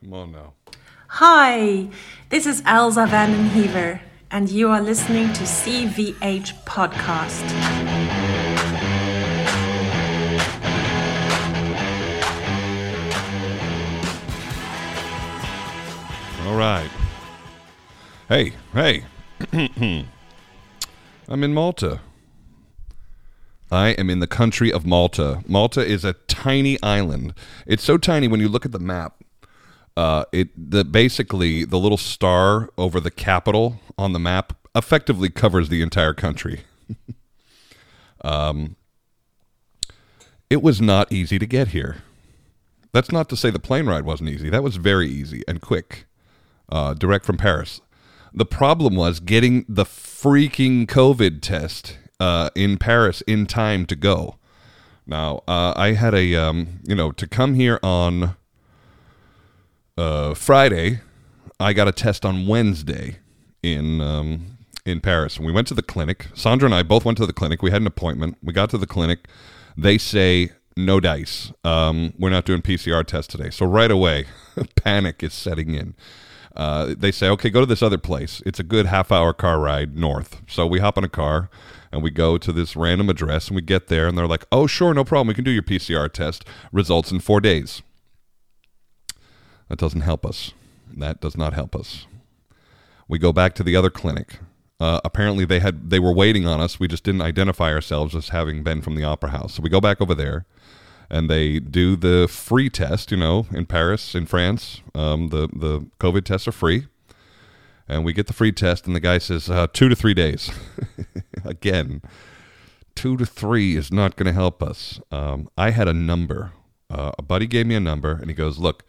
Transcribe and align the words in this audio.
Come 0.00 0.14
on 0.14 0.30
now. 0.30 0.52
Hi, 1.08 1.88
this 2.28 2.46
is 2.46 2.62
Elsa 2.64 3.04
van 3.06 3.32
der 3.32 3.48
Heever, 3.50 4.00
and 4.30 4.48
you 4.48 4.68
are 4.70 4.80
listening 4.80 5.32
to 5.32 5.42
CVH 5.42 6.52
Podcast. 6.64 7.42
All 16.46 16.56
right. 16.56 16.90
Hey, 18.28 18.52
hey. 18.74 19.04
I'm 21.28 21.42
in 21.42 21.52
Malta. 21.52 22.02
I 23.72 23.88
am 23.90 24.08
in 24.08 24.20
the 24.20 24.28
country 24.28 24.72
of 24.72 24.86
Malta. 24.86 25.42
Malta 25.48 25.84
is 25.84 26.04
a 26.04 26.12
tiny 26.28 26.80
island. 26.84 27.34
It's 27.66 27.82
so 27.82 27.98
tiny 27.98 28.28
when 28.28 28.38
you 28.38 28.48
look 28.48 28.64
at 28.64 28.70
the 28.70 28.78
map. 28.78 29.17
Uh, 29.98 30.24
it 30.30 30.50
the 30.56 30.84
basically 30.84 31.64
the 31.64 31.76
little 31.76 31.98
star 31.98 32.70
over 32.78 33.00
the 33.00 33.10
capital 33.10 33.80
on 33.98 34.12
the 34.12 34.20
map 34.20 34.52
effectively 34.76 35.28
covers 35.28 35.70
the 35.70 35.82
entire 35.82 36.14
country. 36.14 36.60
um, 38.20 38.76
it 40.48 40.62
was 40.62 40.80
not 40.80 41.10
easy 41.10 41.36
to 41.36 41.46
get 41.46 41.68
here. 41.68 41.96
That's 42.92 43.10
not 43.10 43.28
to 43.30 43.36
say 43.36 43.50
the 43.50 43.58
plane 43.58 43.86
ride 43.86 44.04
wasn't 44.04 44.30
easy. 44.30 44.48
That 44.48 44.62
was 44.62 44.76
very 44.76 45.08
easy 45.08 45.42
and 45.48 45.60
quick, 45.60 46.06
uh, 46.68 46.94
direct 46.94 47.24
from 47.24 47.36
Paris. 47.36 47.80
The 48.32 48.46
problem 48.46 48.94
was 48.94 49.18
getting 49.18 49.64
the 49.68 49.84
freaking 49.84 50.86
COVID 50.86 51.42
test 51.42 51.98
uh, 52.20 52.50
in 52.54 52.78
Paris 52.78 53.20
in 53.22 53.46
time 53.46 53.84
to 53.86 53.96
go. 53.96 54.36
Now, 55.08 55.42
uh, 55.48 55.72
I 55.74 55.94
had 55.94 56.14
a, 56.14 56.36
um, 56.36 56.78
you 56.84 56.94
know, 56.94 57.10
to 57.10 57.26
come 57.26 57.54
here 57.54 57.80
on 57.82 58.36
uh, 59.98 60.34
Friday, 60.34 61.00
I 61.58 61.72
got 61.72 61.88
a 61.88 61.92
test 61.92 62.24
on 62.24 62.46
Wednesday 62.46 63.18
in 63.62 64.00
um, 64.00 64.58
in 64.86 65.00
Paris, 65.00 65.36
and 65.36 65.44
we 65.44 65.52
went 65.52 65.66
to 65.68 65.74
the 65.74 65.82
clinic. 65.82 66.28
Sandra 66.34 66.66
and 66.66 66.74
I 66.74 66.82
both 66.82 67.04
went 67.04 67.18
to 67.18 67.26
the 67.26 67.32
clinic. 67.32 67.62
We 67.62 67.70
had 67.70 67.82
an 67.82 67.86
appointment. 67.86 68.38
We 68.42 68.52
got 68.52 68.70
to 68.70 68.78
the 68.78 68.86
clinic. 68.86 69.26
They 69.76 69.98
say 69.98 70.52
no 70.76 71.00
dice. 71.00 71.52
Um, 71.64 72.14
we're 72.18 72.30
not 72.30 72.44
doing 72.44 72.62
PCR 72.62 73.04
tests 73.04 73.30
today. 73.30 73.50
So 73.50 73.66
right 73.66 73.90
away, 73.90 74.26
panic 74.76 75.22
is 75.22 75.34
setting 75.34 75.74
in. 75.74 75.94
Uh, 76.56 76.94
they 76.96 77.12
say, 77.12 77.28
okay, 77.28 77.50
go 77.50 77.60
to 77.60 77.66
this 77.66 77.82
other 77.82 77.98
place. 77.98 78.42
It's 78.46 78.58
a 78.58 78.64
good 78.64 78.86
half 78.86 79.12
hour 79.12 79.32
car 79.32 79.60
ride 79.60 79.96
north. 79.96 80.40
So 80.48 80.66
we 80.66 80.80
hop 80.80 80.98
in 80.98 81.04
a 81.04 81.08
car 81.08 81.50
and 81.92 82.02
we 82.02 82.10
go 82.10 82.38
to 82.38 82.52
this 82.52 82.74
random 82.74 83.08
address 83.08 83.48
and 83.48 83.56
we 83.56 83.62
get 83.62 83.88
there 83.88 84.08
and 84.08 84.18
they're 84.18 84.26
like, 84.26 84.44
oh, 84.50 84.66
sure, 84.66 84.92
no 84.94 85.04
problem. 85.04 85.28
We 85.28 85.34
can 85.34 85.44
do 85.44 85.52
your 85.52 85.62
PCR 85.62 86.12
test. 86.12 86.44
Results 86.72 87.12
in 87.12 87.20
four 87.20 87.40
days. 87.40 87.82
That 89.68 89.78
doesn't 89.78 90.00
help 90.02 90.24
us. 90.24 90.52
That 90.96 91.20
does 91.20 91.36
not 91.36 91.52
help 91.52 91.76
us. 91.76 92.06
We 93.06 93.18
go 93.18 93.32
back 93.32 93.54
to 93.56 93.62
the 93.62 93.76
other 93.76 93.90
clinic. 93.90 94.38
Uh, 94.80 95.00
apparently 95.04 95.44
they 95.44 95.58
had 95.58 95.90
they 95.90 95.98
were 95.98 96.12
waiting 96.12 96.46
on 96.46 96.60
us. 96.60 96.78
We 96.78 96.88
just 96.88 97.04
didn't 97.04 97.22
identify 97.22 97.72
ourselves 97.72 98.14
as 98.14 98.28
having 98.28 98.62
been 98.62 98.80
from 98.80 98.94
the 98.94 99.04
opera 99.04 99.30
house. 99.30 99.54
So 99.54 99.62
we 99.62 99.70
go 99.70 99.80
back 99.80 100.00
over 100.00 100.14
there 100.14 100.46
and 101.10 101.30
they 101.30 101.58
do 101.58 101.96
the 101.96 102.28
free 102.28 102.70
test. 102.70 103.10
You 103.10 103.16
know, 103.16 103.46
in 103.50 103.66
Paris, 103.66 104.14
in 104.14 104.26
France, 104.26 104.80
um, 104.94 105.28
the 105.28 105.48
the 105.52 105.86
COVID 105.98 106.24
tests 106.24 106.46
are 106.46 106.52
free, 106.52 106.86
and 107.88 108.04
we 108.04 108.12
get 108.12 108.26
the 108.26 108.32
free 108.32 108.52
test, 108.52 108.86
and 108.86 108.94
the 108.94 109.00
guy 109.00 109.18
says 109.18 109.50
uh, 109.50 109.66
two 109.72 109.88
to 109.88 109.96
three 109.96 110.14
days. 110.14 110.50
Again, 111.44 112.02
two 112.94 113.16
to 113.16 113.26
three 113.26 113.76
is 113.76 113.92
not 113.92 114.16
going 114.16 114.26
to 114.26 114.32
help 114.32 114.62
us. 114.62 115.00
Um, 115.10 115.48
I 115.56 115.70
had 115.70 115.88
a 115.88 115.94
number. 115.94 116.52
Uh, 116.90 117.12
a 117.18 117.22
buddy 117.22 117.46
gave 117.46 117.66
me 117.66 117.74
a 117.74 117.80
number, 117.80 118.12
and 118.12 118.28
he 118.28 118.34
goes, 118.34 118.58
"Look, 118.58 118.84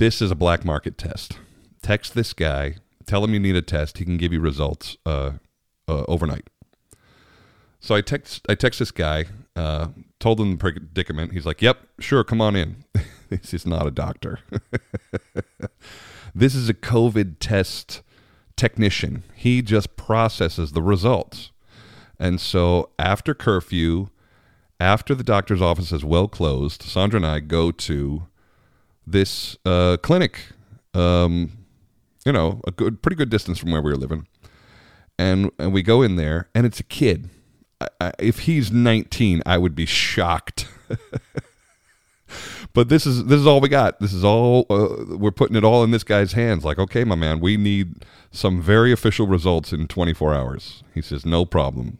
this 0.00 0.22
is 0.22 0.30
a 0.30 0.34
black 0.34 0.64
market 0.64 0.96
test. 0.96 1.38
Text 1.82 2.14
this 2.14 2.32
guy. 2.32 2.76
Tell 3.04 3.22
him 3.22 3.34
you 3.34 3.38
need 3.38 3.54
a 3.54 3.60
test. 3.60 3.98
He 3.98 4.04
can 4.06 4.16
give 4.16 4.32
you 4.32 4.40
results 4.40 4.96
uh, 5.04 5.32
uh, 5.86 6.04
overnight." 6.08 6.48
So 7.80 7.94
I 7.94 8.00
text 8.00 8.46
I 8.48 8.54
text 8.54 8.78
this 8.78 8.90
guy, 8.90 9.26
uh, 9.54 9.88
told 10.18 10.40
him 10.40 10.52
the 10.52 10.56
predicament. 10.56 11.32
He's 11.32 11.44
like, 11.44 11.60
"Yep, 11.60 11.86
sure, 12.00 12.24
come 12.24 12.40
on 12.40 12.56
in." 12.56 12.84
this 13.28 13.52
is 13.52 13.66
not 13.66 13.86
a 13.86 13.90
doctor. 13.90 14.40
this 16.34 16.54
is 16.54 16.70
a 16.70 16.74
COVID 16.74 17.36
test 17.38 18.00
technician. 18.56 19.24
He 19.34 19.60
just 19.60 19.96
processes 19.96 20.72
the 20.72 20.82
results. 20.82 21.50
And 22.18 22.40
so 22.40 22.88
after 22.98 23.34
curfew, 23.34 24.08
after 24.78 25.14
the 25.14 25.24
doctor's 25.24 25.60
office 25.60 25.92
is 25.92 26.04
well 26.06 26.26
closed, 26.26 26.82
Sandra 26.82 27.18
and 27.18 27.26
I 27.26 27.40
go 27.40 27.70
to 27.70 28.28
this 29.12 29.56
uh, 29.64 29.96
clinic. 30.02 30.40
Um, 30.94 31.52
you 32.26 32.32
know, 32.32 32.60
a 32.66 32.70
good, 32.70 33.00
pretty 33.00 33.16
good 33.16 33.30
distance 33.30 33.58
from 33.58 33.70
where 33.70 33.80
we 33.80 33.90
were 33.90 33.96
living, 33.96 34.26
and 35.18 35.50
and 35.58 35.72
we 35.72 35.82
go 35.82 36.02
in 36.02 36.16
there, 36.16 36.48
and 36.54 36.66
it's 36.66 36.80
a 36.80 36.84
kid 36.84 37.30
I, 38.00 38.12
if 38.18 38.40
he's 38.40 38.70
19, 38.70 39.42
I 39.46 39.58
would 39.58 39.74
be 39.74 39.86
shocked. 39.86 40.68
but 42.72 42.88
this 42.88 43.06
is 43.06 43.24
this 43.26 43.40
is 43.40 43.46
all 43.46 43.60
we 43.60 43.68
got. 43.68 44.00
This 44.00 44.12
is 44.12 44.24
all 44.24 44.66
uh, 44.68 45.16
we're 45.16 45.30
putting 45.30 45.56
it 45.56 45.64
all 45.64 45.82
in 45.82 45.90
this 45.90 46.04
guy's 46.04 46.32
hands. 46.32 46.64
Like, 46.64 46.78
okay, 46.78 47.04
my 47.04 47.14
man, 47.14 47.40
we 47.40 47.56
need 47.56 48.04
some 48.30 48.60
very 48.60 48.92
official 48.92 49.26
results 49.26 49.72
in 49.72 49.88
24 49.88 50.34
hours. 50.34 50.82
He 50.94 51.00
says, 51.00 51.24
no 51.24 51.44
problem, 51.44 51.98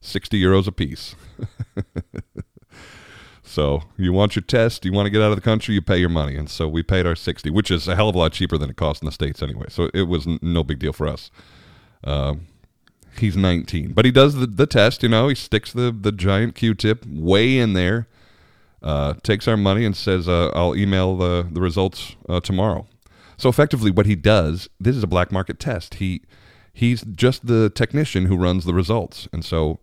60 0.00 0.40
euros 0.40 0.66
a 0.66 0.72
piece. 0.72 1.14
so 3.54 3.82
you 3.96 4.12
want 4.12 4.34
your 4.34 4.42
test, 4.42 4.84
you 4.84 4.92
want 4.92 5.06
to 5.06 5.10
get 5.10 5.22
out 5.22 5.30
of 5.30 5.36
the 5.36 5.42
country, 5.42 5.74
you 5.74 5.82
pay 5.82 5.98
your 5.98 6.08
money, 6.08 6.36
and 6.36 6.50
so 6.50 6.66
we 6.66 6.82
paid 6.82 7.06
our 7.06 7.14
60, 7.14 7.50
which 7.50 7.70
is 7.70 7.86
a 7.86 7.94
hell 7.94 8.08
of 8.08 8.14
a 8.14 8.18
lot 8.18 8.32
cheaper 8.32 8.58
than 8.58 8.68
it 8.68 8.76
costs 8.76 9.00
in 9.00 9.06
the 9.06 9.12
states 9.12 9.42
anyway. 9.42 9.66
So 9.68 9.90
it 9.94 10.02
was 10.02 10.26
no 10.26 10.64
big 10.64 10.80
deal 10.80 10.92
for 10.92 11.06
us. 11.06 11.30
Uh, 12.02 12.34
he's 13.18 13.36
19. 13.36 13.92
But 13.92 14.04
he 14.04 14.10
does 14.10 14.34
the, 14.34 14.46
the 14.46 14.66
test, 14.66 15.02
you 15.02 15.08
know, 15.08 15.28
he 15.28 15.34
sticks 15.36 15.72
the, 15.72 15.96
the 15.98 16.10
giant 16.10 16.56
Q-tip 16.56 17.06
way 17.06 17.58
in 17.58 17.74
there, 17.74 18.08
uh, 18.82 19.14
takes 19.22 19.46
our 19.46 19.56
money 19.56 19.84
and 19.84 19.96
says, 19.96 20.28
uh, 20.28 20.50
I'll 20.54 20.74
email 20.74 21.16
the, 21.16 21.46
the 21.50 21.60
results 21.60 22.16
uh, 22.28 22.40
tomorrow. 22.40 22.86
So 23.36 23.48
effectively 23.48 23.90
what 23.90 24.06
he 24.06 24.16
does, 24.16 24.68
this 24.80 24.96
is 24.96 25.02
a 25.02 25.08
black 25.08 25.30
market 25.30 25.58
test. 25.58 25.94
He 25.94 26.22
He's 26.74 27.02
just 27.02 27.46
the 27.46 27.70
technician 27.70 28.26
who 28.26 28.36
runs 28.36 28.64
the 28.64 28.74
results. 28.74 29.28
And 29.32 29.44
so 29.44 29.78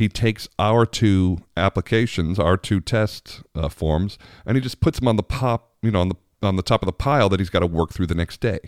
he 0.00 0.08
takes 0.08 0.48
our 0.58 0.86
two 0.86 1.40
applications, 1.58 2.38
our 2.38 2.56
two 2.56 2.80
test 2.80 3.42
uh, 3.54 3.68
forms, 3.68 4.16
and 4.46 4.56
he 4.56 4.62
just 4.62 4.80
puts 4.80 4.98
them 4.98 5.06
on 5.06 5.16
the 5.16 5.22
pop, 5.22 5.74
you 5.82 5.90
know, 5.90 6.00
on 6.00 6.08
the 6.08 6.16
on 6.42 6.56
the 6.56 6.62
top 6.62 6.80
of 6.80 6.86
the 6.86 6.92
pile 6.92 7.28
that 7.28 7.38
he's 7.38 7.50
got 7.50 7.58
to 7.58 7.66
work 7.66 7.92
through 7.92 8.06
the 8.06 8.14
next 8.14 8.40
day. 8.40 8.58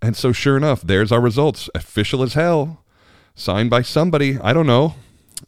And 0.00 0.16
so, 0.16 0.32
sure 0.32 0.56
enough, 0.56 0.80
there's 0.80 1.12
our 1.12 1.20
results, 1.20 1.68
official 1.74 2.22
as 2.22 2.32
hell 2.32 2.82
signed 3.34 3.68
by 3.68 3.82
somebody. 3.82 4.38
I 4.40 4.54
don't 4.54 4.66
know. 4.66 4.94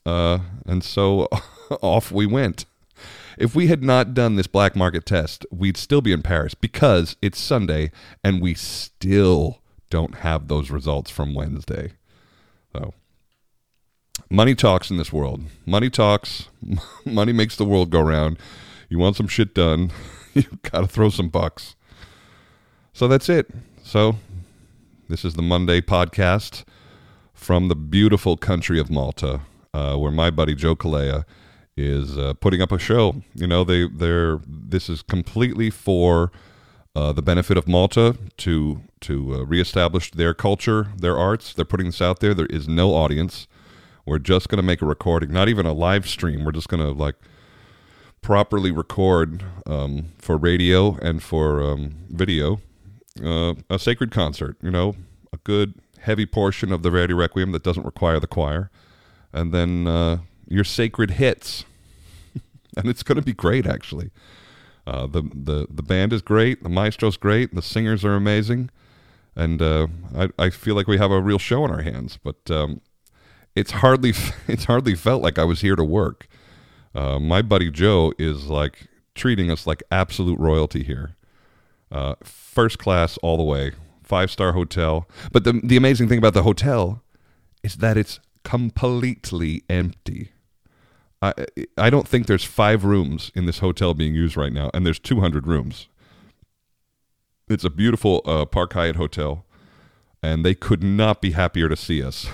Uh, 0.05 0.41
and 0.67 0.85
so 0.85 1.27
off 1.81 2.13
we 2.13 2.27
went. 2.27 2.67
If 3.39 3.55
we 3.55 3.69
had 3.69 3.83
not 3.83 4.13
done 4.13 4.37
this 4.37 4.47
black 4.47 4.77
market 4.77 5.07
test, 5.07 5.47
we'd 5.51 5.79
still 5.79 6.03
be 6.03 6.13
in 6.13 6.21
Paris 6.21 6.53
because 6.53 7.17
it's 7.23 7.41
Sunday 7.41 7.93
and 8.23 8.43
we 8.43 8.53
still 8.53 9.63
don't 9.89 10.17
have 10.17 10.49
those 10.49 10.71
results 10.71 11.11
from 11.11 11.35
Wednesday. 11.35 11.93
Money 14.29 14.55
talks 14.55 14.91
in 14.91 14.97
this 14.97 15.13
world. 15.13 15.43
Money 15.65 15.91
talks. 15.91 16.49
money 17.05 17.33
makes 17.33 17.57
the 17.57 17.65
world 17.65 17.91
go 17.91 18.01
round. 18.01 18.39
You 18.89 18.99
want 18.99 19.17
some 19.17 19.29
shit 19.29 19.55
done, 19.55 19.93
You've 20.35 20.63
got 20.63 20.81
to 20.81 20.87
throw 20.87 21.09
some 21.09 21.29
bucks. 21.29 21.77
So 22.93 23.09
that's 23.09 23.29
it. 23.29 23.49
So, 23.83 24.17
this 25.09 25.25
is 25.25 25.35
the 25.35 25.43
Monday 25.43 25.81
podcast 25.81 26.65
from 27.33 27.69
the 27.69 27.75
beautiful 27.75 28.37
country 28.37 28.79
of 28.79 28.91
Malta, 28.91 29.41
uh, 29.73 29.97
where 29.97 30.11
my 30.11 30.31
buddy 30.31 30.55
Joe 30.55 30.77
Calleja 30.77 31.25
is 31.77 32.19
uh, 32.19 32.35
putting 32.35 32.61
up 32.61 32.71
a 32.71 32.79
show. 32.79 33.23
You 33.35 33.47
know, 33.47 33.65
they 33.65 33.87
they're 33.89 34.41
this 34.47 34.91
is 34.91 35.03
completely 35.03 35.71
for 35.71 36.33
uh, 36.95 37.13
the 37.13 37.23
benefit 37.23 37.57
of 37.57 37.67
Malta 37.67 38.17
to 38.39 38.83
to 39.01 39.35
uh, 39.35 39.45
reestablish 39.45 40.11
their 40.11 40.35
culture, 40.35 40.89
their 40.99 41.17
arts. 41.17 41.55
They're 41.55 41.65
putting 41.65 41.87
this 41.87 42.03
out 42.03 42.21
there. 42.21 42.35
There 42.35 42.47
is 42.47 42.69
no 42.69 42.95
audience. 42.95 43.47
We're 44.07 44.21
just 44.21 44.49
going 44.49 44.59
to 44.59 44.63
make 44.63 44.81
a 44.81 44.87
recording, 44.87 45.33
not 45.33 45.49
even 45.49 45.67
a 45.67 45.73
live 45.73 46.09
stream. 46.09 46.45
We're 46.45 46.53
just 46.53 46.69
going 46.69 46.83
to 46.83 46.93
like 46.93 47.17
properly 48.23 48.71
record 48.71 49.45
um, 49.67 50.13
for 50.19 50.37
radio 50.37 50.97
and 50.97 51.23
for 51.23 51.61
um, 51.61 51.97
video 52.09 52.61
uh, 53.23 53.55
a 53.69 53.79
sacred 53.79 54.11
concert. 54.11 54.57
You 54.63 54.71
know, 54.71 54.95
a 55.33 55.39
good 55.39 55.75
heavy 56.01 56.27
portion 56.27 56.73
of 56.73 56.83
the 56.83 56.91
Verdi 56.91 57.15
Requiem 57.15 57.53
that 57.53 57.63
doesn't 57.63 57.85
require 57.85 58.21
the 58.21 58.27
choir, 58.27 58.71
and 59.33 59.53
then 59.53 59.87
uh, 59.87 60.19
your 60.49 60.65
sacred 60.65 61.13
hits, 61.13 61.65
and 62.77 62.89
it's 62.89 63.03
going 63.03 63.17
to 63.17 63.23
be 63.23 63.33
great 63.33 63.67
actually. 63.67 64.11
Uh, 64.87 65.07
the 65.07 65.23
the 65.23 65.67
the 65.69 65.83
band 65.83 66.13
is 66.13 66.23
great, 66.23 66.63
the 66.63 66.69
maestro's 66.69 67.17
great, 67.17 67.55
the 67.55 67.63
singers 67.63 68.05
are 68.05 68.15
amazing, 68.15 68.71
and 69.35 69.61
uh, 69.61 69.89
I 70.17 70.29
I 70.39 70.51
feel 70.51 70.77
like 70.77 70.87
we 70.87 70.99
have 70.99 71.11
a 71.11 71.21
real 71.21 71.39
show 71.39 71.65
in 71.65 71.71
our 71.73 71.83
hands. 71.83 72.19
But 72.23 72.51
um, 72.51 72.81
it's 73.57 73.73
hardly 73.73 74.15
it's 74.49 74.67
hardly 74.67 74.97
felt 74.97 75.23
like 75.23 75.39
I 75.41 75.45
was 75.45 75.63
here 75.63 75.77
to 75.77 75.85
work. 75.85 76.29
Uh, 76.95 77.21
my 77.21 77.43
buddy 77.43 77.71
Joe 77.71 78.13
is 78.19 78.47
like 78.47 78.89
treating 79.15 79.51
us 79.51 79.67
like 79.67 79.83
absolute 79.93 80.39
royalty 80.41 80.85
here. 80.85 81.17
uh, 81.93 82.17
first 82.23 82.79
class 82.79 83.19
all 83.19 83.39
the 83.39 83.45
way, 83.45 83.73
five 84.05 84.31
star 84.31 84.53
hotel. 84.55 85.09
But 85.33 85.45
the 85.45 85.61
the 85.65 85.77
amazing 85.79 86.09
thing 86.09 86.19
about 86.19 86.35
the 86.35 86.45
hotel 86.45 87.03
is 87.65 87.77
that 87.79 87.99
it's 87.99 88.21
completely 88.45 89.65
empty. 89.71 90.33
I 91.23 91.35
I 91.79 91.91
don't 91.91 92.09
think 92.09 92.29
there's 92.29 92.45
five 92.45 92.85
rooms 92.85 93.33
in 93.37 93.47
this 93.47 93.61
hotel 93.61 93.95
being 93.95 94.15
used 94.15 94.37
right 94.37 94.55
now, 94.55 94.71
and 94.75 94.87
there's 94.87 95.01
200 95.01 95.47
rooms. 95.49 95.89
It's 97.49 97.65
a 97.65 97.71
beautiful 97.71 98.23
uh, 98.27 98.47
Park 98.47 98.75
Hyatt 98.75 98.97
hotel, 98.97 99.46
and 100.23 100.45
they 100.45 100.55
could 100.55 100.83
not 100.83 101.21
be 101.21 101.33
happier 101.33 101.69
to 101.69 101.77
see 101.77 102.03
us. 102.03 102.27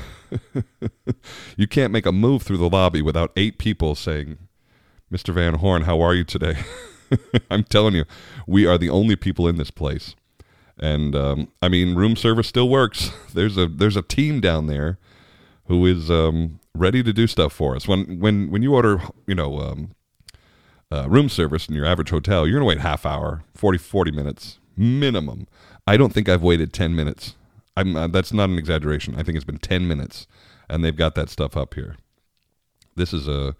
you 1.56 1.66
can't 1.66 1.92
make 1.92 2.06
a 2.06 2.12
move 2.12 2.42
through 2.42 2.56
the 2.56 2.68
lobby 2.68 3.02
without 3.02 3.32
eight 3.36 3.58
people 3.58 3.94
saying, 3.94 4.38
"Mr. 5.12 5.34
Van 5.34 5.54
Horn, 5.54 5.82
how 5.82 6.00
are 6.00 6.14
you 6.14 6.24
today?" 6.24 6.56
I'm 7.50 7.64
telling 7.64 7.94
you, 7.94 8.04
we 8.46 8.66
are 8.66 8.78
the 8.78 8.90
only 8.90 9.16
people 9.16 9.46
in 9.46 9.56
this 9.56 9.70
place, 9.70 10.14
and 10.78 11.14
um, 11.14 11.48
I 11.60 11.68
mean, 11.68 11.94
room 11.94 12.16
service 12.16 12.48
still 12.48 12.68
works. 12.68 13.10
There's 13.34 13.56
a 13.56 13.66
there's 13.66 13.96
a 13.96 14.02
team 14.02 14.40
down 14.40 14.66
there 14.66 14.98
who 15.66 15.86
is 15.86 16.10
um, 16.10 16.60
ready 16.74 17.02
to 17.02 17.12
do 17.12 17.26
stuff 17.26 17.52
for 17.52 17.76
us. 17.76 17.86
When 17.86 18.18
when 18.20 18.50
when 18.50 18.62
you 18.62 18.74
order, 18.74 19.02
you 19.26 19.34
know, 19.34 19.58
um, 19.58 19.94
uh, 20.90 21.08
room 21.08 21.28
service 21.28 21.68
in 21.68 21.74
your 21.74 21.86
average 21.86 22.10
hotel, 22.10 22.46
you're 22.46 22.58
gonna 22.58 22.68
wait 22.68 22.80
half 22.80 23.04
hour, 23.06 23.44
40, 23.54 23.78
40 23.78 24.10
minutes 24.10 24.58
minimum. 24.76 25.46
I 25.86 25.96
don't 25.96 26.12
think 26.12 26.28
I've 26.28 26.42
waited 26.42 26.72
ten 26.72 26.94
minutes. 26.94 27.34
I'm 27.76 27.96
uh, 27.96 28.06
that's 28.08 28.32
not 28.32 28.48
an 28.48 28.58
exaggeration. 28.58 29.14
I 29.16 29.22
think 29.22 29.36
it's 29.36 29.44
been 29.44 29.58
ten 29.58 29.88
minutes, 29.88 30.26
and 30.68 30.84
they've 30.84 30.96
got 30.96 31.14
that 31.14 31.30
stuff 31.30 31.56
up 31.56 31.74
here. 31.74 31.96
This 32.94 33.12
is 33.12 33.28
a 33.28 33.54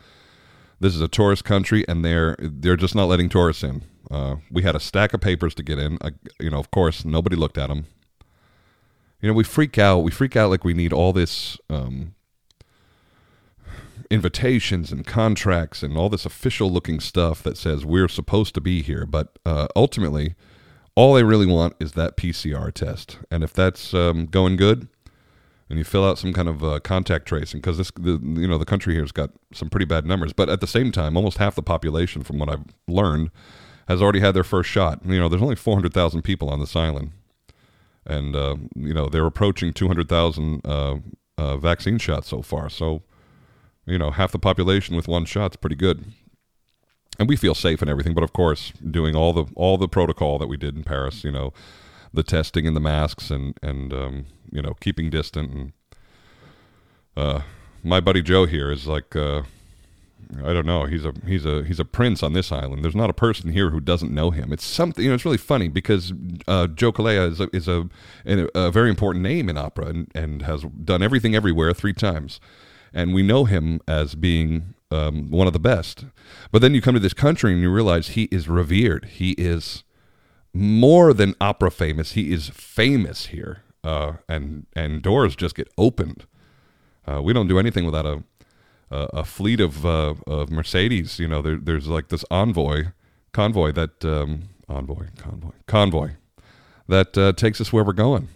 this 0.80 0.94
is 0.94 1.00
a 1.00 1.08
tourist 1.08 1.44
country, 1.44 1.84
and 1.88 2.04
they're 2.04 2.36
they're 2.38 2.76
just 2.76 2.94
not 2.94 3.06
letting 3.06 3.28
tourists 3.28 3.62
in. 3.62 3.82
Uh, 4.10 4.36
we 4.50 4.62
had 4.62 4.76
a 4.76 4.80
stack 4.80 5.14
of 5.14 5.20
papers 5.20 5.54
to 5.54 5.62
get 5.62 5.78
in. 5.78 5.98
You 6.40 6.50
know, 6.50 6.58
of 6.58 6.70
course, 6.70 7.04
nobody 7.04 7.36
looked 7.36 7.56
at 7.56 7.68
them. 7.68 7.86
You 9.20 9.28
know, 9.28 9.34
we 9.34 9.44
freak 9.44 9.78
out. 9.78 10.00
We 10.00 10.10
freak 10.10 10.36
out 10.36 10.50
like 10.50 10.64
we 10.64 10.74
need 10.74 10.92
all 10.92 11.12
this 11.12 11.56
um, 11.70 12.14
invitations 14.10 14.92
and 14.92 15.06
contracts 15.06 15.82
and 15.82 15.96
all 15.96 16.10
this 16.10 16.26
official 16.26 16.70
looking 16.70 17.00
stuff 17.00 17.42
that 17.44 17.56
says 17.56 17.86
we're 17.86 18.08
supposed 18.08 18.54
to 18.54 18.60
be 18.60 18.82
here. 18.82 19.06
But 19.06 19.38
uh, 19.46 19.68
ultimately, 19.74 20.34
all 20.94 21.14
they 21.14 21.22
really 21.22 21.46
want 21.46 21.74
is 21.80 21.92
that 21.92 22.16
PCR 22.16 22.72
test. 22.72 23.18
And 23.30 23.42
if 23.42 23.52
that's 23.52 23.94
um, 23.94 24.26
going 24.26 24.56
good, 24.56 24.88
and 25.68 25.78
you 25.78 25.84
fill 25.84 26.04
out 26.04 26.18
some 26.18 26.34
kind 26.34 26.48
of 26.48 26.62
uh, 26.62 26.80
contact 26.80 27.26
tracing, 27.26 27.60
because 27.60 27.78
this, 27.78 27.90
the, 27.92 28.20
you 28.22 28.46
know, 28.46 28.58
the 28.58 28.66
country 28.66 28.94
here's 28.94 29.12
got 29.12 29.30
some 29.54 29.70
pretty 29.70 29.86
bad 29.86 30.04
numbers. 30.04 30.34
But 30.34 30.50
at 30.50 30.60
the 30.60 30.66
same 30.66 30.92
time, 30.92 31.16
almost 31.16 31.38
half 31.38 31.54
the 31.54 31.62
population, 31.62 32.22
from 32.22 32.38
what 32.38 32.50
I've 32.50 32.64
learned, 32.86 33.30
has 33.88 34.02
already 34.02 34.20
had 34.20 34.34
their 34.34 34.44
first 34.44 34.68
shot. 34.68 35.00
You 35.04 35.18
know, 35.18 35.28
there's 35.30 35.42
only 35.42 35.56
400,000 35.56 36.22
people 36.22 36.50
on 36.50 36.60
this 36.60 36.76
island, 36.76 37.12
and 38.04 38.36
uh, 38.36 38.56
you 38.76 38.92
know 38.92 39.08
they're 39.08 39.24
approaching 39.24 39.72
200,000 39.72 40.60
uh, 40.66 40.96
uh, 41.38 41.56
vaccine 41.56 41.96
shots 41.96 42.28
so 42.28 42.42
far. 42.42 42.68
So, 42.68 43.02
you 43.86 43.96
know, 43.96 44.10
half 44.10 44.30
the 44.30 44.38
population 44.38 44.94
with 44.94 45.08
one 45.08 45.24
shot's 45.24 45.56
pretty 45.56 45.76
good 45.76 46.04
and 47.22 47.28
we 47.28 47.36
feel 47.36 47.54
safe 47.54 47.80
and 47.80 47.90
everything. 47.90 48.14
But 48.14 48.24
of 48.24 48.32
course, 48.32 48.72
doing 48.90 49.16
all 49.16 49.32
the 49.32 49.46
all 49.54 49.78
the 49.78 49.88
protocol 49.88 50.38
that 50.38 50.48
we 50.48 50.56
did 50.56 50.76
in 50.76 50.84
Paris, 50.84 51.24
you 51.24 51.30
know, 51.30 51.52
the 52.12 52.22
testing 52.22 52.66
and 52.66 52.76
the 52.76 52.80
masks 52.80 53.30
and 53.30 53.56
and 53.62 53.92
um, 53.94 54.26
you 54.50 54.60
know 54.60 54.74
keeping 54.80 55.08
distant. 55.08 55.52
And 55.52 55.72
uh, 57.16 57.40
my 57.82 58.00
buddy 58.00 58.20
Joe 58.20 58.44
here 58.44 58.70
is 58.70 58.86
like. 58.86 59.16
Uh, 59.16 59.42
I 60.42 60.54
don't 60.54 60.64
know. 60.64 60.86
He's 60.86 61.04
a 61.04 61.12
he's 61.26 61.44
a 61.44 61.62
he's 61.62 61.78
a 61.78 61.84
prince 61.84 62.22
on 62.22 62.32
this 62.32 62.50
island. 62.50 62.82
There's 62.82 62.94
not 62.94 63.10
a 63.10 63.12
person 63.12 63.52
here 63.52 63.68
who 63.68 63.80
doesn't 63.80 64.10
know 64.10 64.30
him. 64.30 64.50
It's 64.50 64.64
something. 64.64 65.04
You 65.04 65.10
know, 65.10 65.14
it's 65.14 65.26
really 65.26 65.36
funny 65.36 65.68
because 65.68 66.14
uh, 66.48 66.68
Joe 66.68 66.90
Calleja 66.90 67.30
is 67.30 67.40
a, 67.40 67.50
is 67.52 67.68
a, 67.68 67.86
a 68.54 68.70
very 68.70 68.88
important 68.88 69.24
name 69.24 69.50
in 69.50 69.58
opera 69.58 69.86
and, 69.86 70.10
and 70.14 70.40
has 70.42 70.62
done 70.62 71.02
everything 71.02 71.34
everywhere 71.34 71.74
three 71.74 71.92
times, 71.92 72.40
and 72.94 73.12
we 73.12 73.22
know 73.22 73.44
him 73.44 73.82
as 73.86 74.14
being 74.14 74.72
um, 74.92 75.30
one 75.30 75.46
of 75.46 75.52
the 75.52 75.58
best. 75.58 76.04
But 76.50 76.62
then 76.62 76.74
you 76.74 76.80
come 76.80 76.94
to 76.94 77.00
this 77.00 77.14
country 77.14 77.52
and 77.52 77.62
you 77.62 77.70
realize 77.70 78.08
he 78.08 78.24
is 78.24 78.48
revered. 78.48 79.06
He 79.06 79.32
is 79.32 79.84
more 80.52 81.12
than 81.12 81.34
opera 81.40 81.70
famous. 81.70 82.12
He 82.12 82.32
is 82.32 82.50
famous 82.50 83.26
here, 83.26 83.62
uh, 83.82 84.14
and 84.28 84.66
and 84.74 85.02
doors 85.02 85.34
just 85.34 85.54
get 85.54 85.72
opened. 85.78 86.26
Uh, 87.06 87.22
we 87.22 87.32
don't 87.32 87.48
do 87.48 87.58
anything 87.58 87.84
without 87.84 88.06
a 88.06 88.22
a, 88.90 89.08
a 89.14 89.24
fleet 89.24 89.60
of 89.60 89.84
uh, 89.86 90.14
of 90.26 90.50
Mercedes. 90.50 91.18
You 91.18 91.28
know, 91.28 91.42
there, 91.42 91.56
there's 91.56 91.88
like 91.88 92.08
this 92.08 92.24
envoy 92.30 92.88
convoy 93.32 93.72
that 93.72 94.04
um, 94.04 94.50
envoy 94.68 95.06
convoy 95.16 95.52
convoy 95.66 96.10
that 96.88 97.16
uh, 97.16 97.32
takes 97.32 97.60
us 97.60 97.72
where 97.72 97.84
we're 97.84 97.92
going. 97.92 98.28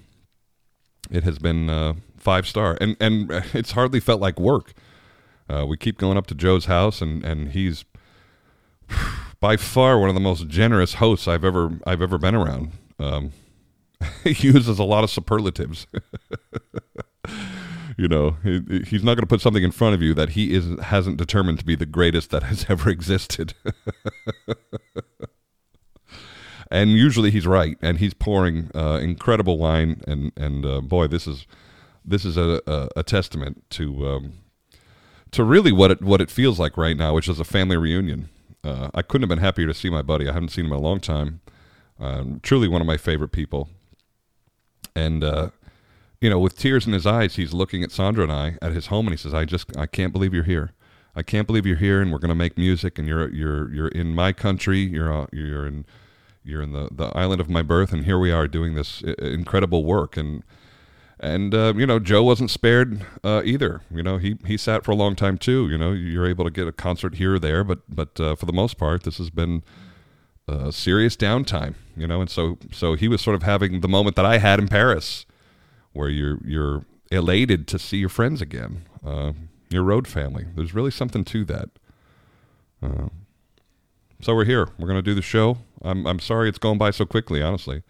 It 1.11 1.23
has 1.25 1.39
been 1.39 1.71
uh, 1.71 1.95
five 2.17 2.47
star, 2.47 2.77
and 2.81 2.97
and 2.99 3.31
it's 3.55 3.73
hardly 3.73 4.01
felt 4.01 4.21
like 4.21 4.41
work. 4.41 4.73
Uh, 5.49 5.65
we 5.67 5.77
keep 5.77 5.99
going 5.99 6.19
up 6.19 6.27
to 6.27 6.35
Joe's 6.35 6.67
house, 6.67 7.01
and, 7.01 7.25
and 7.25 7.53
he's 7.53 7.85
by 9.41 9.57
far 9.57 9.99
one 9.99 10.09
of 10.09 10.15
the 10.15 10.21
most 10.21 10.49
generous 10.49 10.95
hosts 10.95 11.29
I've 11.29 11.45
ever 11.45 11.79
I've 11.87 12.03
ever 12.03 12.19
been 12.19 12.35
around. 12.35 12.73
Um, 12.99 13.33
he 14.25 14.49
uses 14.49 14.79
a 14.79 14.85
lot 14.85 15.05
of 15.05 15.11
superlatives. 15.11 15.87
you 17.97 18.09
know, 18.09 18.37
he, 18.43 18.83
he's 18.87 19.05
not 19.05 19.15
going 19.15 19.23
to 19.23 19.27
put 19.27 19.41
something 19.41 19.63
in 19.63 19.71
front 19.71 19.95
of 19.95 20.03
you 20.03 20.15
that 20.15 20.31
he 20.31 20.55
is 20.55 20.79
hasn't 20.81 21.17
determined 21.17 21.59
to 21.61 21.65
be 21.65 21.77
the 21.77 21.87
greatest 21.87 22.31
that 22.31 22.43
has 22.45 22.67
ever 22.69 22.91
existed. 22.91 23.55
and 26.71 26.91
usually 26.91 27.31
he's 27.31 27.47
right, 27.47 27.79
and 27.81 27.99
he's 27.99 28.15
pouring 28.15 28.71
uh, 28.75 28.99
incredible 29.03 29.59
wine, 29.59 30.03
and 30.07 30.33
and 30.37 30.67
uh, 30.67 30.81
boy, 30.81 31.07
this 31.07 31.27
is 31.27 31.47
this 32.05 32.25
is 32.25 32.37
a, 32.37 32.61
a, 32.67 32.89
a 32.97 33.03
testament 33.03 33.65
to. 33.71 34.09
Um, 34.09 34.33
to 35.33 35.45
really 35.45 35.73
what 35.73 35.91
it 35.91 36.03
what 36.03 36.21
it 36.21 36.31
feels 36.31 36.59
like 36.59 36.77
right 36.77 36.97
now, 36.97 37.15
which 37.15 37.29
is 37.29 37.41
a 37.41 37.45
family 37.45 37.77
reunion. 37.77 38.29
Uh, 38.65 38.91
I 38.95 39.03
couldn't 39.03 39.23
have 39.23 39.29
been 39.29 39.45
happier 39.45 39.67
to 39.67 39.75
see 39.75 39.91
my 39.91 40.03
buddy. 40.03 40.29
I 40.29 40.33
haven't 40.33 40.49
seen 40.51 40.67
him 40.67 40.73
in 40.73 40.79
a 40.79 40.83
long 40.83 41.01
time. 41.01 41.41
Uh, 42.01 42.25
truly 42.43 42.69
one 42.69 42.81
of 42.81 42.87
my 42.87 42.97
favorite 42.97 43.33
people. 43.33 43.69
And 44.95 45.23
uh, 45.23 45.51
you 46.21 46.31
know, 46.31 46.39
with 46.39 46.59
tears 46.59 46.87
in 46.87 46.93
his 46.93 47.07
eyes, 47.07 47.37
he's 47.37 47.53
looking 47.53 47.83
at 47.83 47.93
Sandra 47.93 48.25
and 48.25 48.33
I 48.33 48.57
at 48.63 48.73
his 48.73 48.87
home, 48.87 49.07
and 49.07 49.13
he 49.13 49.19
says, 49.19 49.35
"I 49.35 49.45
just 49.45 49.77
I 49.77 49.87
can't 49.87 50.13
believe 50.13 50.35
you're 50.35 50.45
here. 50.45 50.73
I 51.15 51.23
can't 51.23 51.47
believe 51.47 51.67
you're 51.67 51.77
here, 51.77 52.03
and 52.03 52.13
we're 52.13 52.19
going 52.19 52.29
to 52.31 52.35
make 52.35 52.59
music, 52.59 52.99
and 52.99 53.07
you're 53.07 53.29
you're 53.33 53.73
you're 53.73 53.89
in 53.89 54.15
my 54.15 54.33
country. 54.33 54.81
You're 54.81 55.29
you're 55.33 55.67
in." 55.67 55.85
You're 56.49 56.63
in 56.63 56.71
the, 56.71 56.89
the 56.93 57.07
island 57.07 57.41
of 57.41 57.51
my 57.51 57.63
birth, 57.63 57.93
and 57.93 58.05
here 58.05 58.21
we 58.21 58.31
are 58.31 58.47
doing 58.47 58.77
this 58.77 59.03
uh, 59.03 59.15
incredible 59.21 59.85
work. 59.85 60.17
And 60.17 60.45
and 61.19 61.55
uh, 61.55 61.73
you 61.77 61.87
know 61.87 61.99
Joe 61.99 62.23
wasn't 62.23 62.51
spared 62.51 63.05
uh, 63.25 63.43
either. 63.45 63.83
You 63.91 64.03
know 64.03 64.19
he 64.19 64.37
he 64.47 64.57
sat 64.57 64.85
for 64.85 64.91
a 64.91 64.95
long 64.95 65.17
time 65.17 65.39
too. 65.39 65.69
You 65.69 65.79
know 65.79 65.93
you're 65.93 66.27
able 66.27 66.45
to 66.45 66.51
get 66.51 66.67
a 66.67 66.73
concert 66.73 67.15
here 67.17 67.35
or 67.35 67.39
there, 67.39 67.65
but 67.65 67.81
but 67.89 68.19
uh, 68.21 68.35
for 68.37 68.47
the 68.47 68.53
most 68.53 68.77
part, 68.77 69.03
this 69.05 69.19
has 69.19 69.31
been 69.31 69.63
a 70.49 70.73
serious 70.73 71.17
downtime. 71.17 71.75
You 71.97 72.07
know, 72.07 72.21
and 72.21 72.31
so 72.31 72.59
so 72.73 72.95
he 72.95 73.09
was 73.09 73.21
sort 73.21 73.35
of 73.35 73.43
having 73.43 73.81
the 73.81 73.89
moment 73.89 74.17
that 74.17 74.27
I 74.27 74.39
had 74.39 74.59
in 74.59 74.69
Paris, 74.69 75.25
where 75.93 76.09
you're 76.09 76.39
you're 76.45 76.85
elated 77.11 77.67
to 77.69 77.79
see 77.79 77.99
your 77.99 78.09
friends 78.09 78.43
again, 78.43 78.87
uh, 79.05 79.33
your 79.71 79.83
road 79.83 80.07
family. 80.07 80.47
There's 80.55 80.75
really 80.75 80.91
something 80.91 81.25
to 81.25 81.45
that. 81.47 81.71
Uh, 82.83 83.09
so 84.21 84.35
we're 84.35 84.45
here. 84.45 84.69
We're 84.79 84.89
gonna 84.89 85.03
do 85.03 85.15
the 85.15 85.23
show. 85.23 85.59
I'm 85.81 86.07
I'm 86.07 86.21
sorry 86.21 86.51
it's 86.51 86.59
going 86.59 86.79
by 86.79 86.91
so 86.91 87.07
quickly. 87.07 87.41
Honestly, 87.41 87.83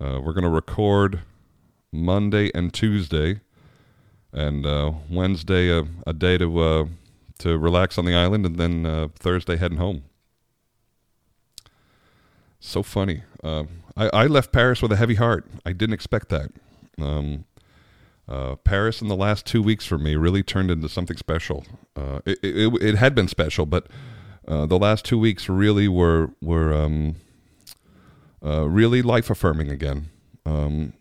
uh, 0.00 0.20
we're 0.20 0.32
gonna 0.32 0.50
record 0.50 1.20
Monday 1.92 2.50
and 2.54 2.72
Tuesday, 2.72 3.40
and 4.32 4.64
uh, 4.64 4.92
Wednesday 5.10 5.70
a, 5.70 5.84
a, 6.06 6.12
day 6.12 6.38
to 6.38 6.60
uh, 6.60 6.86
to 7.38 7.58
relax 7.58 7.98
on 7.98 8.06
the 8.06 8.14
island, 8.14 8.46
and 8.46 8.56
then 8.56 8.86
uh, 8.86 9.08
Thursday 9.14 9.56
heading 9.56 9.78
home. 9.78 10.04
So 12.58 12.82
funny. 12.82 13.22
Uh, 13.44 13.64
I, 13.96 14.08
I 14.08 14.26
left 14.26 14.52
Paris 14.52 14.80
with 14.80 14.92
a 14.92 14.96
heavy 14.96 15.16
heart. 15.16 15.46
I 15.66 15.72
didn't 15.72 15.94
expect 15.94 16.30
that. 16.30 16.50
Um, 16.98 17.44
uh, 18.28 18.54
Paris 18.56 19.02
in 19.02 19.08
the 19.08 19.16
last 19.16 19.44
two 19.44 19.60
weeks 19.60 19.84
for 19.84 19.98
me 19.98 20.14
really 20.16 20.42
turned 20.42 20.70
into 20.70 20.88
something 20.88 21.16
special. 21.16 21.64
Uh, 21.96 22.20
it, 22.24 22.38
it, 22.42 22.82
it, 22.82 22.94
had 22.94 23.14
been 23.14 23.28
special, 23.28 23.66
but 23.66 23.88
the 24.46 24.78
last 24.78 25.04
two 25.04 25.18
weeks 25.18 25.48
really 25.48 25.88
were 25.88 26.30
were 26.40 26.72
um, 26.72 27.16
really 28.40 29.02
life 29.02 29.28
affirming 29.28 29.70
again. 29.70 30.08
Um, 30.46 30.94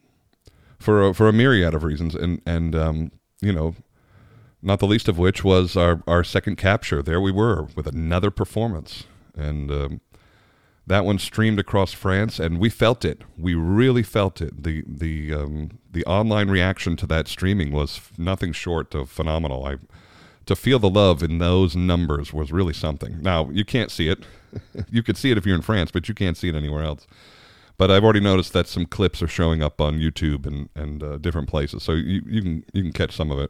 for 0.81 1.07
a, 1.07 1.13
for 1.13 1.27
a 1.29 1.33
myriad 1.33 1.73
of 1.73 1.83
reasons, 1.83 2.15
and 2.15 2.41
and 2.45 2.75
um, 2.75 3.11
you 3.41 3.53
know, 3.53 3.75
not 4.61 4.79
the 4.79 4.87
least 4.87 5.07
of 5.07 5.17
which 5.17 5.43
was 5.43 5.77
our 5.77 6.01
our 6.07 6.23
second 6.23 6.57
capture. 6.57 7.01
There 7.01 7.21
we 7.21 7.31
were 7.31 7.67
with 7.75 7.87
another 7.87 8.31
performance, 8.31 9.05
and 9.35 9.71
um, 9.71 10.01
that 10.87 11.05
one 11.05 11.19
streamed 11.19 11.59
across 11.59 11.93
France, 11.93 12.39
and 12.39 12.59
we 12.59 12.69
felt 12.69 13.05
it. 13.05 13.21
We 13.37 13.53
really 13.53 14.03
felt 14.03 14.41
it. 14.41 14.63
the 14.63 14.83
the 14.87 15.33
um, 15.33 15.79
The 15.91 16.05
online 16.05 16.49
reaction 16.49 16.95
to 16.97 17.07
that 17.07 17.27
streaming 17.27 17.71
was 17.71 18.01
nothing 18.17 18.51
short 18.51 18.93
of 18.95 19.09
phenomenal. 19.09 19.65
I 19.65 19.77
to 20.47 20.55
feel 20.55 20.79
the 20.79 20.89
love 20.89 21.21
in 21.21 21.37
those 21.37 21.75
numbers 21.75 22.33
was 22.33 22.51
really 22.51 22.73
something. 22.73 23.21
Now 23.21 23.49
you 23.51 23.63
can't 23.63 23.91
see 23.91 24.09
it. 24.09 24.25
you 24.91 25.03
could 25.03 25.15
see 25.15 25.31
it 25.31 25.37
if 25.37 25.45
you're 25.45 25.55
in 25.55 25.61
France, 25.61 25.91
but 25.91 26.09
you 26.09 26.15
can't 26.15 26.35
see 26.35 26.49
it 26.49 26.55
anywhere 26.55 26.83
else 26.83 27.07
but 27.81 27.89
I've 27.89 28.03
already 28.03 28.19
noticed 28.19 28.53
that 28.53 28.67
some 28.67 28.85
clips 28.85 29.23
are 29.23 29.27
showing 29.27 29.63
up 29.63 29.81
on 29.81 29.97
YouTube 29.97 30.45
and 30.45 30.69
and 30.75 31.01
uh, 31.01 31.17
different 31.17 31.49
places, 31.49 31.81
so 31.81 31.93
you 31.93 32.21
you 32.27 32.39
can 32.43 32.63
you 32.73 32.83
can 32.83 32.91
catch 32.91 33.15
some 33.15 33.31
of 33.31 33.39
it. 33.39 33.49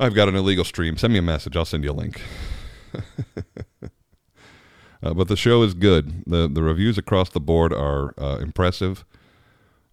I've 0.00 0.14
got 0.14 0.30
an 0.30 0.34
illegal 0.34 0.64
stream. 0.64 0.96
Send 0.96 1.12
me 1.12 1.18
a 1.18 1.22
message. 1.22 1.58
I'll 1.58 1.66
send 1.66 1.84
you 1.84 1.90
a 1.90 1.92
link. 1.92 2.22
uh, 5.02 5.12
but 5.12 5.28
the 5.28 5.36
show 5.36 5.62
is 5.62 5.74
good. 5.74 6.24
the 6.26 6.48
The 6.48 6.62
reviews 6.62 6.96
across 6.96 7.28
the 7.28 7.38
board 7.38 7.74
are 7.74 8.14
uh, 8.16 8.38
impressive. 8.38 9.04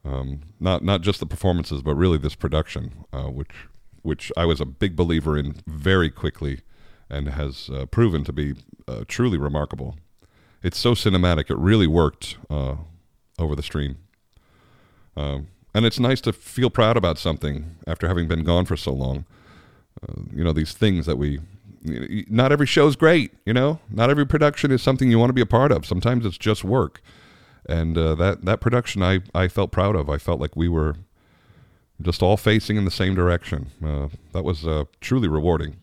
Um, 0.06 0.40
not 0.58 0.82
not 0.82 1.02
just 1.02 1.20
the 1.20 1.26
performances, 1.26 1.82
but 1.82 1.96
really 1.96 2.20
this 2.20 2.36
production, 2.36 3.04
uh, 3.12 3.24
which 3.24 3.68
which 4.02 4.32
I 4.38 4.46
was 4.46 4.62
a 4.62 4.66
big 4.66 4.96
believer 4.96 5.38
in 5.38 5.56
very 5.68 6.10
quickly, 6.10 6.62
and 7.10 7.28
has 7.28 7.70
uh, 7.70 7.86
proven 7.88 8.24
to 8.24 8.32
be 8.32 8.56
uh, 8.88 9.04
truly 9.10 9.38
remarkable. 9.38 9.98
It's 10.64 10.78
so 10.78 10.94
cinematic; 10.94 11.50
it 11.50 11.58
really 11.58 11.88
worked 11.88 12.38
uh, 12.50 12.76
over 13.40 13.56
the 13.56 13.64
stream. 13.64 13.98
Um, 15.16 15.48
and 15.74 15.86
it's 15.86 16.00
nice 16.00 16.22
to 16.22 16.34
feel 16.34 16.70
proud 16.70 16.98
about 16.98 17.18
something 17.18 17.76
after 17.88 18.08
having 18.08 18.28
been 18.28 18.44
gone 18.44 18.66
for 18.66 18.78
so 18.78 18.92
long. 18.92 19.26
Uh, 20.02 20.22
you 20.34 20.44
know, 20.44 20.54
these 20.54 20.74
things 20.74 21.06
that 21.06 21.18
we. 21.18 21.40
Not 21.84 22.52
every 22.52 22.68
show's 22.68 22.96
great, 22.96 23.34
you 23.44 23.54
know. 23.54 23.80
Not 23.90 24.12
every 24.12 24.26
production 24.26 24.72
is 24.72 24.84
something 24.84 25.10
you 25.10 25.18
want 25.18 25.30
to 25.30 25.34
be 25.34 25.42
a 25.42 25.48
part 25.48 25.72
of. 25.72 25.84
Sometimes 25.84 26.28
it's 26.28 26.38
just 26.38 26.64
work 26.64 27.02
and 27.68 27.98
uh, 27.98 28.16
that 28.16 28.46
that 28.46 28.62
production 28.62 29.02
I 29.04 29.22
I 29.34 29.48
felt 29.48 29.72
proud 29.72 29.96
of. 29.96 30.10
I 30.10 30.18
felt 30.18 30.40
like 30.40 30.56
we 30.56 30.68
were 30.68 30.96
just 32.02 32.24
all 32.24 32.38
facing 32.38 32.78
in 32.78 32.86
the 32.86 32.92
same 32.92 33.16
direction. 33.16 33.72
Uh, 33.84 34.08
that 34.34 34.44
was 34.44 34.66
uh, 34.66 34.86
truly 35.00 35.28
rewarding. 35.28 35.78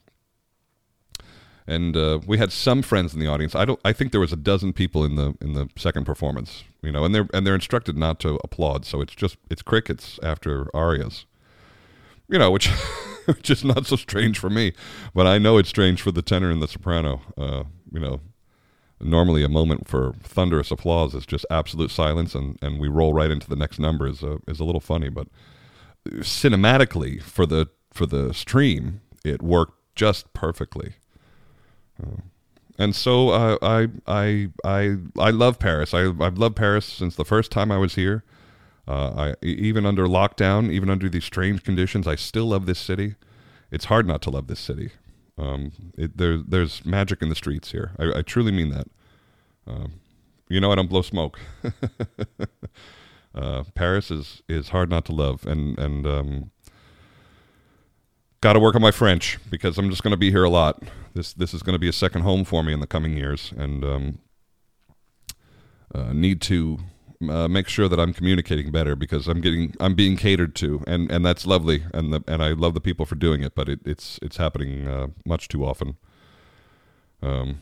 And 1.68 1.98
uh, 1.98 2.20
we 2.26 2.38
had 2.38 2.50
some 2.50 2.80
friends 2.80 3.12
in 3.12 3.20
the 3.20 3.26
audience. 3.26 3.54
I 3.54 3.66
don't. 3.66 3.78
I 3.84 3.92
think 3.92 4.10
there 4.10 4.22
was 4.22 4.32
a 4.32 4.36
dozen 4.36 4.72
people 4.72 5.04
in 5.04 5.16
the 5.16 5.34
in 5.40 5.52
the 5.52 5.68
second 5.76 6.04
performance. 6.04 6.64
You 6.82 6.90
know, 6.90 7.04
and 7.04 7.14
they're 7.14 7.28
and 7.34 7.46
they're 7.46 7.54
instructed 7.54 7.96
not 7.96 8.18
to 8.20 8.38
applaud. 8.42 8.86
So 8.86 9.02
it's 9.02 9.14
just 9.14 9.36
it's 9.50 9.60
crickets 9.60 10.18
after 10.22 10.74
arias. 10.74 11.26
You 12.26 12.38
know, 12.38 12.50
which 12.50 12.68
which 13.26 13.50
is 13.50 13.64
not 13.64 13.86
so 13.86 13.96
strange 13.96 14.38
for 14.38 14.48
me, 14.48 14.72
but 15.14 15.26
I 15.26 15.36
know 15.36 15.58
it's 15.58 15.68
strange 15.68 16.00
for 16.00 16.10
the 16.10 16.22
tenor 16.22 16.50
and 16.50 16.62
the 16.62 16.68
soprano. 16.68 17.20
Uh, 17.36 17.64
you 17.92 18.00
know, 18.00 18.20
normally 19.00 19.44
a 19.44 19.48
moment 19.48 19.86
for 19.86 20.14
thunderous 20.22 20.70
applause 20.70 21.14
is 21.14 21.26
just 21.26 21.44
absolute 21.50 21.90
silence 21.90 22.34
and, 22.34 22.58
and 22.62 22.80
we 22.80 22.88
roll 22.88 23.12
right 23.12 23.30
into 23.30 23.48
the 23.48 23.56
next 23.56 23.78
number 23.78 24.06
is 24.06 24.22
a, 24.22 24.38
is 24.48 24.60
a 24.60 24.64
little 24.64 24.80
funny 24.80 25.08
but 25.08 25.28
cinematically 26.16 27.22
for 27.22 27.46
the 27.46 27.68
for 27.92 28.06
the 28.06 28.32
stream 28.34 29.00
it 29.24 29.42
worked 29.42 29.74
just 29.94 30.32
perfectly 30.32 30.88
uh, 30.88 31.07
and 32.78 32.94
so 32.94 33.30
uh, 33.30 33.58
I 33.62 33.88
I 34.06 34.48
I 34.64 34.96
I 35.18 35.30
love 35.30 35.58
Paris 35.58 35.94
I 35.94 36.12
I've 36.20 36.38
loved 36.38 36.56
Paris 36.56 36.84
since 36.84 37.16
the 37.16 37.24
first 37.24 37.50
time 37.50 37.72
I 37.72 37.78
was 37.78 37.94
here 37.94 38.24
uh, 38.86 39.32
I 39.42 39.44
even 39.44 39.84
under 39.84 40.06
lockdown 40.06 40.70
even 40.70 40.90
under 40.90 41.08
these 41.08 41.24
strange 41.24 41.62
conditions 41.62 42.06
I 42.06 42.14
still 42.14 42.46
love 42.46 42.66
this 42.66 42.78
city 42.78 43.16
it's 43.70 43.86
hard 43.86 44.06
not 44.06 44.22
to 44.22 44.30
love 44.30 44.46
this 44.46 44.60
city 44.60 44.92
um, 45.38 45.72
it, 45.96 46.16
there, 46.16 46.38
there's 46.38 46.84
magic 46.84 47.22
in 47.22 47.28
the 47.28 47.34
streets 47.34 47.70
here. 47.70 47.92
I, 47.98 48.18
I 48.18 48.22
truly 48.22 48.52
mean 48.52 48.70
that. 48.70 48.88
Um, 49.66 50.00
you 50.48 50.60
know, 50.60 50.72
I 50.72 50.74
don't 50.74 50.88
blow 50.88 51.02
smoke. 51.02 51.38
uh, 53.34 53.64
Paris 53.74 54.10
is, 54.10 54.42
is 54.48 54.70
hard 54.70 54.90
not 54.90 55.04
to 55.06 55.12
love, 55.12 55.46
and 55.46 55.78
and 55.78 56.06
um, 56.06 56.50
got 58.40 58.52
to 58.54 58.60
work 58.60 58.74
on 58.74 58.82
my 58.82 58.90
French 58.90 59.38
because 59.50 59.78
I'm 59.78 59.90
just 59.90 60.02
going 60.02 60.12
to 60.12 60.18
be 60.18 60.30
here 60.30 60.44
a 60.44 60.50
lot. 60.50 60.82
This 61.14 61.32
this 61.32 61.54
is 61.54 61.62
going 61.62 61.74
to 61.74 61.78
be 61.78 61.88
a 61.88 61.92
second 61.92 62.22
home 62.22 62.44
for 62.44 62.62
me 62.62 62.72
in 62.72 62.80
the 62.80 62.86
coming 62.86 63.16
years, 63.16 63.52
and 63.56 63.84
um, 63.84 64.18
uh, 65.94 66.12
need 66.12 66.40
to 66.42 66.78
uh, 67.28 67.48
make 67.48 67.68
sure 67.68 67.88
that 67.88 67.98
I'm 67.98 68.12
communicating 68.12 68.70
better 68.70 68.94
because 68.94 69.26
I'm 69.26 69.40
getting 69.40 69.74
I'm 69.80 69.94
being 69.94 70.16
catered 70.16 70.54
to, 70.56 70.82
and, 70.86 71.10
and 71.10 71.24
that's 71.24 71.46
lovely, 71.46 71.82
and 71.92 72.12
the, 72.12 72.22
and 72.28 72.42
I 72.42 72.52
love 72.52 72.74
the 72.74 72.80
people 72.80 73.06
for 73.06 73.16
doing 73.16 73.42
it, 73.42 73.54
but 73.54 73.68
it, 73.68 73.80
it's 73.84 74.18
it's 74.22 74.36
happening 74.36 74.86
uh, 74.86 75.08
much 75.24 75.48
too 75.48 75.64
often. 75.64 75.96
Um, 77.22 77.60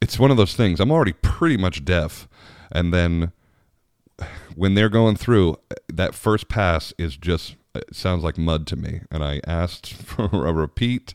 it's 0.00 0.18
one 0.18 0.30
of 0.30 0.36
those 0.36 0.54
things. 0.54 0.78
I'm 0.78 0.92
already 0.92 1.12
pretty 1.12 1.56
much 1.56 1.84
deaf, 1.84 2.28
and 2.70 2.94
then 2.94 3.32
when 4.54 4.74
they're 4.74 4.88
going 4.88 5.16
through, 5.16 5.56
that 5.92 6.14
first 6.14 6.48
pass 6.48 6.92
is 6.98 7.16
just 7.16 7.56
it 7.78 7.96
sounds 7.96 8.24
like 8.24 8.38
mud 8.38 8.66
to 8.68 8.76
me, 8.76 9.00
and 9.10 9.24
I 9.24 9.40
asked 9.46 9.92
for 9.92 10.24
a 10.46 10.52
repeat, 10.52 11.14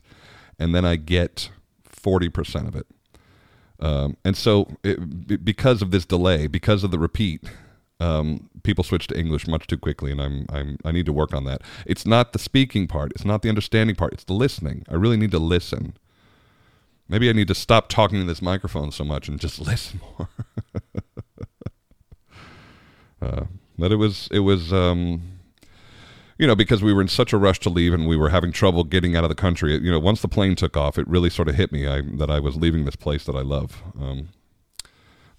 and 0.58 0.74
then 0.74 0.84
I 0.84 0.96
get 0.96 1.50
forty 1.84 2.28
percent 2.28 2.68
of 2.68 2.76
it. 2.76 2.86
Um, 3.80 4.16
and 4.24 4.36
so, 4.36 4.68
it, 4.82 5.44
because 5.44 5.82
of 5.82 5.90
this 5.90 6.06
delay, 6.06 6.46
because 6.46 6.84
of 6.84 6.90
the 6.90 6.98
repeat, 6.98 7.44
um, 8.00 8.48
people 8.62 8.84
switch 8.84 9.06
to 9.08 9.18
English 9.18 9.46
much 9.46 9.66
too 9.66 9.76
quickly, 9.76 10.12
and 10.12 10.20
I'm, 10.20 10.46
I'm 10.48 10.78
I 10.84 10.92
need 10.92 11.06
to 11.06 11.12
work 11.12 11.34
on 11.34 11.44
that. 11.44 11.62
It's 11.86 12.06
not 12.06 12.32
the 12.32 12.38
speaking 12.38 12.86
part, 12.86 13.12
it's 13.12 13.24
not 13.24 13.42
the 13.42 13.48
understanding 13.48 13.96
part, 13.96 14.12
it's 14.12 14.24
the 14.24 14.32
listening. 14.32 14.84
I 14.88 14.94
really 14.94 15.16
need 15.16 15.30
to 15.32 15.38
listen. 15.38 15.96
Maybe 17.08 17.28
I 17.28 17.32
need 17.32 17.48
to 17.48 17.54
stop 17.54 17.88
talking 17.88 18.20
to 18.20 18.26
this 18.26 18.40
microphone 18.40 18.90
so 18.90 19.04
much 19.04 19.28
and 19.28 19.38
just 19.38 19.60
listen 19.66 20.00
more. 20.18 20.28
uh, 23.22 23.44
but 23.78 23.92
it 23.92 23.96
was 23.96 24.28
it 24.32 24.40
was 24.40 24.72
um, 24.72 25.33
you 26.38 26.46
know, 26.46 26.56
because 26.56 26.82
we 26.82 26.92
were 26.92 27.00
in 27.00 27.08
such 27.08 27.32
a 27.32 27.38
rush 27.38 27.60
to 27.60 27.70
leave 27.70 27.94
and 27.94 28.08
we 28.08 28.16
were 28.16 28.30
having 28.30 28.52
trouble 28.52 28.84
getting 28.84 29.16
out 29.16 29.24
of 29.24 29.28
the 29.28 29.36
country. 29.36 29.74
You 29.74 29.90
know, 29.90 30.00
once 30.00 30.20
the 30.20 30.28
plane 30.28 30.56
took 30.56 30.76
off, 30.76 30.98
it 30.98 31.06
really 31.06 31.30
sort 31.30 31.48
of 31.48 31.54
hit 31.54 31.70
me 31.70 31.86
I, 31.86 32.02
that 32.14 32.30
I 32.30 32.40
was 32.40 32.56
leaving 32.56 32.84
this 32.84 32.96
place 32.96 33.24
that 33.24 33.36
I 33.36 33.42
love. 33.42 33.82
Um, 34.00 34.30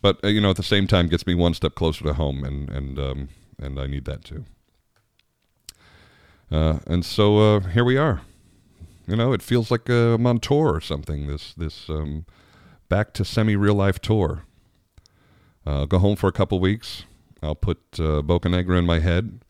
but 0.02 0.24
uh, 0.24 0.28
you 0.28 0.40
know, 0.40 0.52
at 0.52 0.56
the 0.56 0.64
same 0.64 0.88
time, 0.88 1.08
gets 1.08 1.28
me 1.28 1.36
one 1.36 1.54
step 1.54 1.75
closer 1.75 2.04
to 2.04 2.14
home, 2.14 2.44
and 2.44 2.70
and 2.70 3.00
um, 3.00 3.30
and 3.60 3.80
I 3.80 3.88
need 3.88 4.06
that 4.06 4.24
too. 4.24 4.46
Uh, 6.52 6.80
and 6.86 7.04
so 7.04 7.40
uh, 7.40 7.60
here 7.62 7.84
we 7.84 7.98
are. 7.98 8.22
You 9.08 9.16
know, 9.16 9.34
it 9.34 9.42
feels 9.42 9.72
like 9.72 9.90
I'm 9.90 10.25
on 10.25 10.40
tour 10.40 10.74
or 10.74 10.82
something. 10.82 11.28
This 11.28 11.54
this 11.56 11.90
um, 11.90 12.25
back 12.88 13.14
to 13.14 13.25
semi 13.25 13.56
real 13.56 13.75
life 13.75 14.00
tour. 14.00 14.44
Uh, 15.66 15.80
I'll 15.80 15.86
go 15.88 16.00
home 16.00 16.16
for 16.16 16.28
a 16.28 16.32
couple 16.32 16.60
weeks. 16.60 17.04
I'll 17.42 17.56
put 17.56 17.80
uh, 17.94 18.22
Boccanegra 18.22 18.78
in 18.78 18.86
my 18.86 19.00
head 19.00 19.42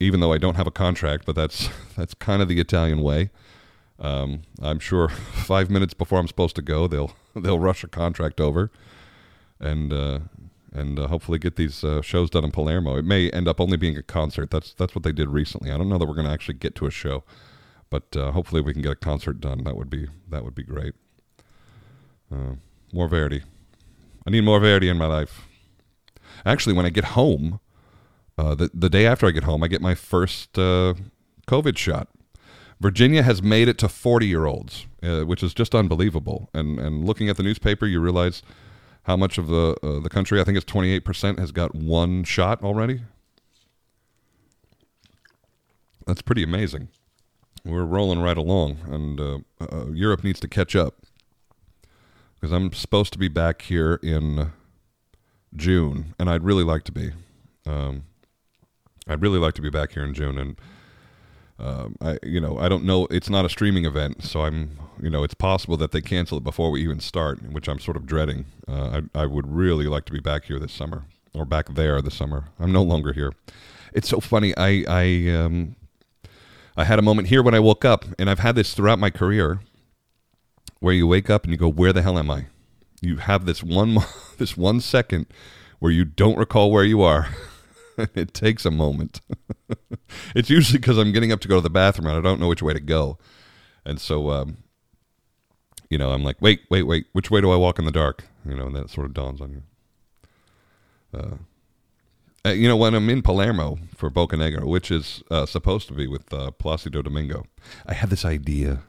even 0.00 0.20
though 0.20 0.32
I 0.32 0.38
don't 0.38 0.56
have 0.56 0.66
a 0.66 0.72
contract, 0.72 1.26
but 1.26 1.36
that's 1.36 1.68
that's 1.96 2.14
kind 2.14 2.42
of 2.42 2.48
the 2.48 2.58
Italian 2.58 3.02
way. 3.02 3.30
Um, 3.98 4.42
I'm 4.60 4.78
sure 4.78 5.08
five 5.08 5.70
minutes 5.70 5.94
before 5.94 6.18
I'm 6.18 6.26
supposed 6.26 6.56
to 6.56 6.62
go, 6.62 6.88
they'll 6.88 7.12
they'll 7.36 7.60
rush 7.60 7.84
a 7.84 7.88
contract 7.88 8.40
over, 8.40 8.70
and 9.60 9.92
uh, 9.92 10.20
and 10.72 10.98
uh, 10.98 11.08
hopefully 11.08 11.38
get 11.38 11.56
these 11.56 11.84
uh, 11.84 12.00
shows 12.02 12.30
done 12.30 12.44
in 12.44 12.50
Palermo. 12.50 12.96
It 12.96 13.04
may 13.04 13.30
end 13.30 13.46
up 13.46 13.60
only 13.60 13.76
being 13.76 13.96
a 13.96 14.02
concert. 14.02 14.50
That's 14.50 14.72
that's 14.72 14.94
what 14.94 15.04
they 15.04 15.12
did 15.12 15.28
recently. 15.28 15.70
I 15.70 15.76
don't 15.76 15.88
know 15.88 15.98
that 15.98 16.06
we're 16.06 16.14
going 16.14 16.26
to 16.26 16.32
actually 16.32 16.54
get 16.54 16.74
to 16.76 16.86
a 16.86 16.90
show, 16.90 17.22
but 17.90 18.16
uh, 18.16 18.32
hopefully 18.32 18.62
we 18.62 18.72
can 18.72 18.82
get 18.82 18.92
a 18.92 18.96
concert 18.96 19.40
done. 19.40 19.64
That 19.64 19.76
would 19.76 19.90
be 19.90 20.08
that 20.28 20.44
would 20.44 20.54
be 20.54 20.64
great. 20.64 20.94
Uh, 22.32 22.54
more 22.92 23.08
Verdi. 23.08 23.42
I 24.26 24.30
need 24.30 24.42
more 24.42 24.60
Verdi 24.60 24.88
in 24.88 24.96
my 24.98 25.06
life. 25.06 25.46
Actually, 26.44 26.74
when 26.74 26.86
I 26.86 26.90
get 26.90 27.04
home, 27.04 27.60
uh, 28.40 28.54
the, 28.54 28.70
the 28.72 28.88
day 28.88 29.06
after 29.06 29.26
I 29.26 29.32
get 29.32 29.44
home, 29.44 29.62
I 29.62 29.68
get 29.68 29.82
my 29.82 29.94
first 29.94 30.58
uh, 30.58 30.94
COVID 31.46 31.76
shot. 31.76 32.08
Virginia 32.80 33.22
has 33.22 33.42
made 33.42 33.68
it 33.68 33.76
to 33.78 33.88
40 33.88 34.26
year 34.26 34.46
olds, 34.46 34.86
uh, 35.02 35.22
which 35.22 35.42
is 35.42 35.52
just 35.52 35.74
unbelievable. 35.74 36.48
And, 36.54 36.78
and 36.78 37.04
looking 37.04 37.28
at 37.28 37.36
the 37.36 37.42
newspaper, 37.42 37.84
you 37.84 38.00
realize 38.00 38.42
how 39.02 39.16
much 39.16 39.36
of 39.36 39.48
the, 39.48 39.76
uh, 39.82 40.00
the 40.00 40.08
country, 40.08 40.40
I 40.40 40.44
think 40.44 40.56
it's 40.56 40.70
28%, 40.72 41.38
has 41.38 41.52
got 41.52 41.74
one 41.74 42.24
shot 42.24 42.62
already. 42.64 43.02
That's 46.06 46.22
pretty 46.22 46.42
amazing. 46.42 46.88
We're 47.62 47.84
rolling 47.84 48.22
right 48.22 48.38
along, 48.38 48.78
and 48.86 49.20
uh, 49.20 49.86
Europe 49.92 50.24
needs 50.24 50.40
to 50.40 50.48
catch 50.48 50.74
up. 50.74 50.94
Because 52.34 52.52
I'm 52.52 52.72
supposed 52.72 53.12
to 53.12 53.18
be 53.18 53.28
back 53.28 53.60
here 53.62 54.00
in 54.02 54.52
June, 55.54 56.14
and 56.18 56.30
I'd 56.30 56.42
really 56.42 56.64
like 56.64 56.84
to 56.84 56.92
be. 56.92 57.12
Um, 57.66 58.04
I'd 59.08 59.22
really 59.22 59.38
like 59.38 59.54
to 59.54 59.62
be 59.62 59.70
back 59.70 59.92
here 59.92 60.04
in 60.04 60.14
June, 60.14 60.38
and 60.38 60.56
um, 61.58 61.96
I, 62.00 62.18
you 62.22 62.40
know, 62.40 62.58
I 62.58 62.68
don't 62.68 62.84
know. 62.84 63.06
It's 63.10 63.28
not 63.28 63.44
a 63.44 63.48
streaming 63.48 63.84
event, 63.84 64.24
so 64.24 64.42
I'm, 64.42 64.78
you 65.02 65.10
know, 65.10 65.24
it's 65.24 65.34
possible 65.34 65.76
that 65.78 65.92
they 65.92 66.00
cancel 66.00 66.38
it 66.38 66.44
before 66.44 66.70
we 66.70 66.82
even 66.82 67.00
start, 67.00 67.42
which 67.50 67.68
I'm 67.68 67.78
sort 67.78 67.96
of 67.96 68.06
dreading. 68.06 68.46
Uh, 68.66 69.02
I, 69.14 69.22
I 69.22 69.26
would 69.26 69.46
really 69.46 69.86
like 69.86 70.04
to 70.06 70.12
be 70.12 70.20
back 70.20 70.44
here 70.44 70.58
this 70.58 70.72
summer, 70.72 71.04
or 71.34 71.44
back 71.44 71.74
there 71.74 72.00
this 72.00 72.14
summer. 72.14 72.44
I'm 72.58 72.72
no 72.72 72.82
longer 72.82 73.12
here. 73.12 73.32
It's 73.92 74.08
so 74.08 74.20
funny. 74.20 74.54
I, 74.56 74.84
I, 74.88 75.28
um, 75.36 75.76
I 76.76 76.84
had 76.84 76.98
a 76.98 77.02
moment 77.02 77.28
here 77.28 77.42
when 77.42 77.54
I 77.54 77.60
woke 77.60 77.84
up, 77.84 78.06
and 78.18 78.30
I've 78.30 78.38
had 78.38 78.54
this 78.54 78.72
throughout 78.72 78.98
my 78.98 79.10
career, 79.10 79.60
where 80.78 80.94
you 80.94 81.06
wake 81.06 81.28
up 81.28 81.44
and 81.44 81.52
you 81.52 81.58
go, 81.58 81.68
"Where 81.68 81.92
the 81.92 82.02
hell 82.02 82.18
am 82.18 82.30
I?" 82.30 82.46
You 83.02 83.16
have 83.16 83.44
this 83.44 83.62
one, 83.62 83.98
this 84.38 84.56
one 84.56 84.80
second 84.80 85.26
where 85.78 85.92
you 85.92 86.04
don't 86.04 86.38
recall 86.38 86.70
where 86.70 86.84
you 86.84 87.02
are. 87.02 87.28
it 88.14 88.34
takes 88.34 88.64
a 88.64 88.70
moment. 88.70 89.20
it's 90.34 90.50
usually 90.50 90.78
because 90.78 90.98
I'm 90.98 91.12
getting 91.12 91.32
up 91.32 91.40
to 91.40 91.48
go 91.48 91.56
to 91.56 91.60
the 91.60 91.70
bathroom 91.70 92.08
and 92.08 92.16
I 92.16 92.20
don't 92.20 92.40
know 92.40 92.48
which 92.48 92.62
way 92.62 92.72
to 92.72 92.80
go. 92.80 93.18
And 93.84 94.00
so, 94.00 94.30
um, 94.30 94.58
you 95.88 95.98
know, 95.98 96.12
I'm 96.12 96.22
like, 96.24 96.36
wait, 96.40 96.62
wait, 96.70 96.84
wait, 96.84 97.06
which 97.12 97.30
way 97.30 97.40
do 97.40 97.50
I 97.50 97.56
walk 97.56 97.78
in 97.78 97.84
the 97.84 97.92
dark? 97.92 98.24
You 98.46 98.54
know, 98.56 98.66
and 98.66 98.76
that 98.76 98.90
sort 98.90 99.06
of 99.06 99.14
dawns 99.14 99.40
on 99.40 99.52
you. 99.52 99.62
uh, 101.18 101.36
uh, 102.46 102.50
you 102.50 102.68
know, 102.68 102.76
when 102.76 102.94
I'm 102.94 103.10
in 103.10 103.22
Palermo 103.22 103.78
for 103.94 104.10
Boccanegra, 104.10 104.64
which 104.64 104.90
is 104.90 105.22
uh, 105.30 105.44
supposed 105.46 105.88
to 105.88 105.94
be 105.94 106.06
with 106.06 106.32
uh, 106.32 106.50
Placido 106.52 107.02
Domingo, 107.02 107.44
I 107.86 107.94
had 107.94 108.10
this 108.10 108.24
idea. 108.24 108.82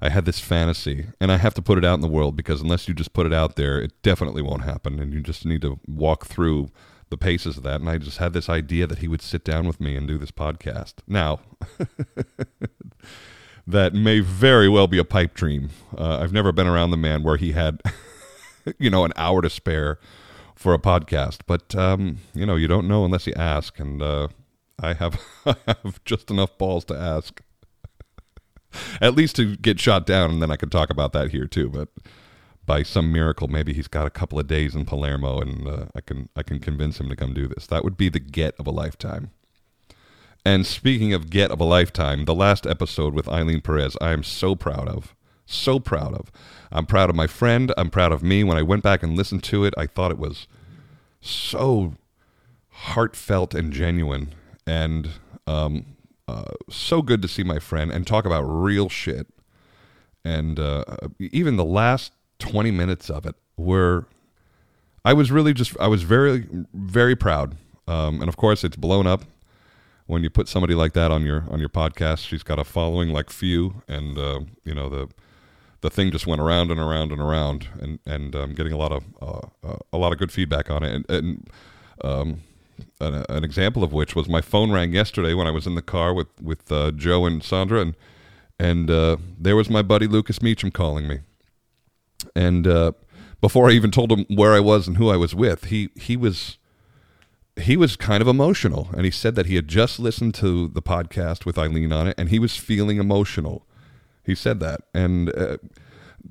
I 0.00 0.08
had 0.08 0.24
this 0.24 0.40
fantasy, 0.40 1.06
and 1.20 1.30
I 1.30 1.36
have 1.36 1.54
to 1.54 1.62
put 1.62 1.78
it 1.78 1.84
out 1.84 1.94
in 1.94 2.00
the 2.00 2.08
world 2.08 2.34
because 2.36 2.60
unless 2.60 2.88
you 2.88 2.94
just 2.94 3.12
put 3.12 3.26
it 3.26 3.32
out 3.32 3.56
there, 3.56 3.80
it 3.80 3.92
definitely 4.02 4.42
won't 4.42 4.64
happen. 4.64 4.98
And 4.98 5.12
you 5.12 5.20
just 5.20 5.44
need 5.46 5.62
to 5.62 5.78
walk 5.86 6.26
through 6.26 6.70
the 7.12 7.18
paces 7.18 7.58
of 7.58 7.62
that. 7.62 7.80
And 7.80 7.88
I 7.88 7.98
just 7.98 8.18
had 8.18 8.32
this 8.32 8.48
idea 8.48 8.86
that 8.88 8.98
he 8.98 9.06
would 9.06 9.20
sit 9.20 9.44
down 9.44 9.66
with 9.66 9.80
me 9.80 9.94
and 9.94 10.08
do 10.08 10.16
this 10.16 10.30
podcast. 10.30 10.94
Now, 11.06 11.40
that 13.66 13.92
may 13.92 14.20
very 14.20 14.68
well 14.68 14.88
be 14.88 14.96
a 14.98 15.04
pipe 15.04 15.34
dream. 15.34 15.68
Uh, 15.96 16.18
I've 16.18 16.32
never 16.32 16.52
been 16.52 16.66
around 16.66 16.90
the 16.90 16.96
man 16.96 17.22
where 17.22 17.36
he 17.36 17.52
had, 17.52 17.82
you 18.78 18.88
know, 18.88 19.04
an 19.04 19.12
hour 19.14 19.42
to 19.42 19.50
spare 19.50 20.00
for 20.56 20.72
a 20.72 20.78
podcast. 20.78 21.40
But 21.46 21.74
um, 21.76 22.18
you 22.34 22.46
know, 22.46 22.56
you 22.56 22.66
don't 22.66 22.88
know 22.88 23.04
unless 23.04 23.26
you 23.26 23.34
ask, 23.36 23.78
and 23.78 24.00
uh, 24.00 24.28
I 24.80 24.94
have 24.94 25.20
I 25.46 25.56
have 25.66 26.02
just 26.04 26.30
enough 26.30 26.56
balls 26.56 26.86
to 26.86 26.96
ask. 26.96 27.42
At 29.02 29.14
least 29.14 29.36
to 29.36 29.54
get 29.56 29.78
shot 29.78 30.06
down, 30.06 30.30
and 30.30 30.40
then 30.40 30.50
I 30.50 30.56
can 30.56 30.70
talk 30.70 30.88
about 30.88 31.12
that 31.12 31.30
here 31.30 31.46
too. 31.46 31.68
But 31.68 31.88
by 32.72 32.82
some 32.82 33.12
miracle, 33.12 33.48
maybe 33.48 33.74
he's 33.74 33.86
got 33.86 34.06
a 34.06 34.10
couple 34.10 34.38
of 34.38 34.46
days 34.46 34.74
in 34.74 34.86
Palermo, 34.86 35.42
and 35.42 35.68
uh, 35.68 35.84
I 35.94 36.00
can 36.00 36.30
I 36.34 36.42
can 36.42 36.58
convince 36.58 36.98
him 36.98 37.10
to 37.10 37.14
come 37.14 37.34
do 37.34 37.46
this. 37.46 37.66
That 37.66 37.84
would 37.84 37.98
be 37.98 38.08
the 38.08 38.18
get 38.18 38.54
of 38.58 38.66
a 38.66 38.70
lifetime. 38.70 39.30
And 40.42 40.66
speaking 40.66 41.12
of 41.12 41.28
get 41.28 41.50
of 41.50 41.60
a 41.60 41.64
lifetime, 41.64 42.24
the 42.24 42.34
last 42.34 42.66
episode 42.66 43.12
with 43.12 43.26
Ailyn 43.26 43.62
Perez, 43.62 43.94
I 44.00 44.12
am 44.12 44.22
so 44.22 44.54
proud 44.56 44.88
of. 44.88 45.14
So 45.44 45.80
proud 45.80 46.14
of. 46.14 46.32
I'm 46.70 46.86
proud 46.86 47.10
of 47.10 47.14
my 47.14 47.26
friend. 47.26 47.74
I'm 47.76 47.90
proud 47.90 48.10
of 48.10 48.22
me. 48.22 48.42
When 48.42 48.56
I 48.56 48.62
went 48.62 48.82
back 48.82 49.02
and 49.02 49.18
listened 49.18 49.42
to 49.44 49.66
it, 49.66 49.74
I 49.76 49.86
thought 49.86 50.10
it 50.10 50.16
was 50.16 50.46
so 51.20 51.92
heartfelt 52.70 53.54
and 53.54 53.70
genuine 53.70 54.34
and 54.66 55.10
um, 55.46 55.84
uh, 56.26 56.54
so 56.70 57.02
good 57.02 57.20
to 57.20 57.28
see 57.28 57.42
my 57.42 57.58
friend 57.58 57.92
and 57.92 58.06
talk 58.06 58.24
about 58.24 58.44
real 58.44 58.88
shit. 58.88 59.26
And 60.24 60.58
uh, 60.58 60.84
even 61.18 61.56
the 61.56 61.66
last 61.66 62.12
20 62.42 62.70
minutes 62.70 63.08
of 63.08 63.24
it 63.26 63.34
were, 63.56 64.06
I 65.04 65.12
was 65.12 65.30
really 65.30 65.54
just, 65.54 65.76
I 65.80 65.86
was 65.86 66.02
very, 66.02 66.46
very 66.74 67.16
proud. 67.16 67.56
Um, 67.88 68.20
and 68.20 68.28
of 68.28 68.36
course, 68.36 68.64
it's 68.64 68.76
blown 68.76 69.06
up 69.06 69.24
when 70.06 70.22
you 70.22 70.30
put 70.30 70.48
somebody 70.48 70.74
like 70.74 70.92
that 70.92 71.10
on 71.10 71.24
your 71.24 71.44
on 71.50 71.58
your 71.58 71.68
podcast. 71.68 72.26
She's 72.26 72.42
got 72.42 72.58
a 72.58 72.64
following 72.64 73.10
like 73.10 73.30
few, 73.30 73.82
and 73.88 74.18
uh, 74.18 74.40
you 74.64 74.74
know 74.74 74.88
the 74.88 75.08
the 75.80 75.90
thing 75.90 76.10
just 76.10 76.26
went 76.26 76.40
around 76.40 76.70
and 76.70 76.80
around 76.80 77.12
and 77.12 77.20
around, 77.20 77.68
and 77.80 77.98
and 78.06 78.34
um, 78.36 78.54
getting 78.54 78.72
a 78.72 78.76
lot 78.76 78.92
of 78.92 79.04
uh, 79.20 79.66
uh, 79.66 79.78
a 79.92 79.98
lot 79.98 80.12
of 80.12 80.18
good 80.18 80.32
feedback 80.32 80.70
on 80.70 80.82
it. 80.82 80.94
And, 80.94 81.10
and 81.10 81.50
um, 82.04 82.42
an, 83.00 83.24
an, 83.28 83.44
example 83.44 83.84
of 83.84 83.92
which 83.92 84.16
was 84.16 84.28
my 84.28 84.40
phone 84.40 84.72
rang 84.72 84.92
yesterday 84.92 85.34
when 85.34 85.46
I 85.46 85.50
was 85.50 85.66
in 85.66 85.74
the 85.74 85.82
car 85.82 86.14
with 86.14 86.28
with 86.40 86.70
uh, 86.70 86.92
Joe 86.92 87.26
and 87.26 87.42
Sandra, 87.42 87.80
and 87.80 87.96
and 88.58 88.90
uh, 88.90 89.16
there 89.38 89.56
was 89.56 89.68
my 89.68 89.82
buddy 89.82 90.06
Lucas 90.06 90.38
Meachem 90.38 90.72
calling 90.72 91.08
me, 91.08 91.20
and 92.34 92.66
uh, 92.66 92.92
before 93.40 93.68
I 93.68 93.72
even 93.72 93.90
told 93.90 94.12
him 94.12 94.24
where 94.28 94.52
I 94.52 94.60
was 94.60 94.86
and 94.86 94.96
who 94.96 95.10
I 95.10 95.16
was 95.16 95.34
with, 95.34 95.66
he 95.66 95.90
he 95.96 96.16
was 96.16 96.58
he 97.56 97.76
was 97.76 97.96
kind 97.96 98.22
of 98.22 98.28
emotional. 98.28 98.88
And 98.92 99.04
he 99.04 99.10
said 99.10 99.34
that 99.34 99.46
he 99.46 99.56
had 99.56 99.68
just 99.68 99.98
listened 99.98 100.34
to 100.36 100.68
the 100.68 100.82
podcast 100.82 101.44
with 101.44 101.56
Ailyn 101.56 101.94
on 101.94 102.08
it 102.08 102.14
and 102.16 102.30
he 102.30 102.38
was 102.38 102.56
feeling 102.56 102.96
emotional. 102.96 103.66
He 104.24 104.34
said 104.34 104.60
that, 104.60 104.82
and 104.94 105.36
uh, 105.36 105.58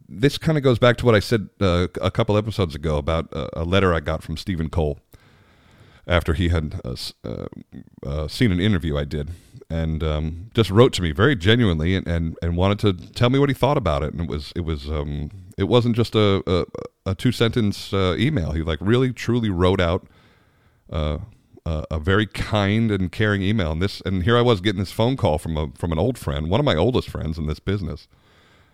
this 0.07 0.37
kind 0.37 0.57
of 0.57 0.63
goes 0.63 0.79
back 0.79 0.95
to 0.97 1.05
what 1.05 1.13
I 1.13 1.19
said 1.19 1.49
uh, 1.59 1.87
a 2.01 2.09
couple 2.09 2.37
episodes 2.37 2.73
ago 2.73 2.97
about 2.97 3.27
a 3.31 3.65
letter 3.65 3.93
I 3.93 3.99
got 3.99 4.23
from 4.23 4.37
Stephen 4.37 4.69
Cole 4.69 4.99
after 6.07 6.33
he 6.33 6.49
had 6.49 6.79
uh, 6.83 6.95
uh, 7.23 7.45
uh, 8.05 8.27
seen 8.27 8.51
an 8.51 8.59
interview 8.59 8.97
I 8.97 9.03
did, 9.03 9.31
and 9.69 10.03
um, 10.03 10.51
just 10.53 10.69
wrote 10.69 10.93
to 10.93 11.01
me 11.01 11.11
very 11.11 11.35
genuinely 11.35 11.95
and, 11.95 12.07
and, 12.07 12.37
and 12.41 12.57
wanted 12.57 12.79
to 12.79 12.93
tell 13.13 13.29
me 13.29 13.39
what 13.39 13.49
he 13.49 13.55
thought 13.55 13.77
about 13.77 14.03
it. 14.03 14.13
And 14.13 14.21
it 14.21 14.29
was 14.29 14.51
it 14.55 14.61
was 14.61 14.89
um, 14.89 15.31
it 15.61 15.67
wasn't 15.67 15.95
just 15.95 16.15
a 16.15 16.43
a, 16.45 17.11
a 17.11 17.15
two 17.15 17.31
sentence 17.31 17.93
uh, 17.93 18.15
email. 18.17 18.51
He 18.51 18.61
like 18.61 18.79
really 18.81 19.13
truly 19.13 19.49
wrote 19.49 19.79
out 19.79 20.07
uh, 20.91 21.19
a 21.65 21.99
very 21.99 22.25
kind 22.25 22.91
and 22.91 23.11
caring 23.11 23.41
email. 23.41 23.71
And 23.71 23.81
this, 23.81 24.01
and 24.01 24.23
here 24.23 24.37
I 24.37 24.41
was 24.41 24.61
getting 24.61 24.79
this 24.79 24.91
phone 24.91 25.15
call 25.15 25.37
from 25.37 25.57
a 25.57 25.67
from 25.75 25.91
an 25.91 25.99
old 25.99 26.17
friend, 26.17 26.49
one 26.49 26.59
of 26.59 26.65
my 26.65 26.75
oldest 26.75 27.09
friends 27.09 27.37
in 27.37 27.47
this 27.47 27.59
business, 27.59 28.07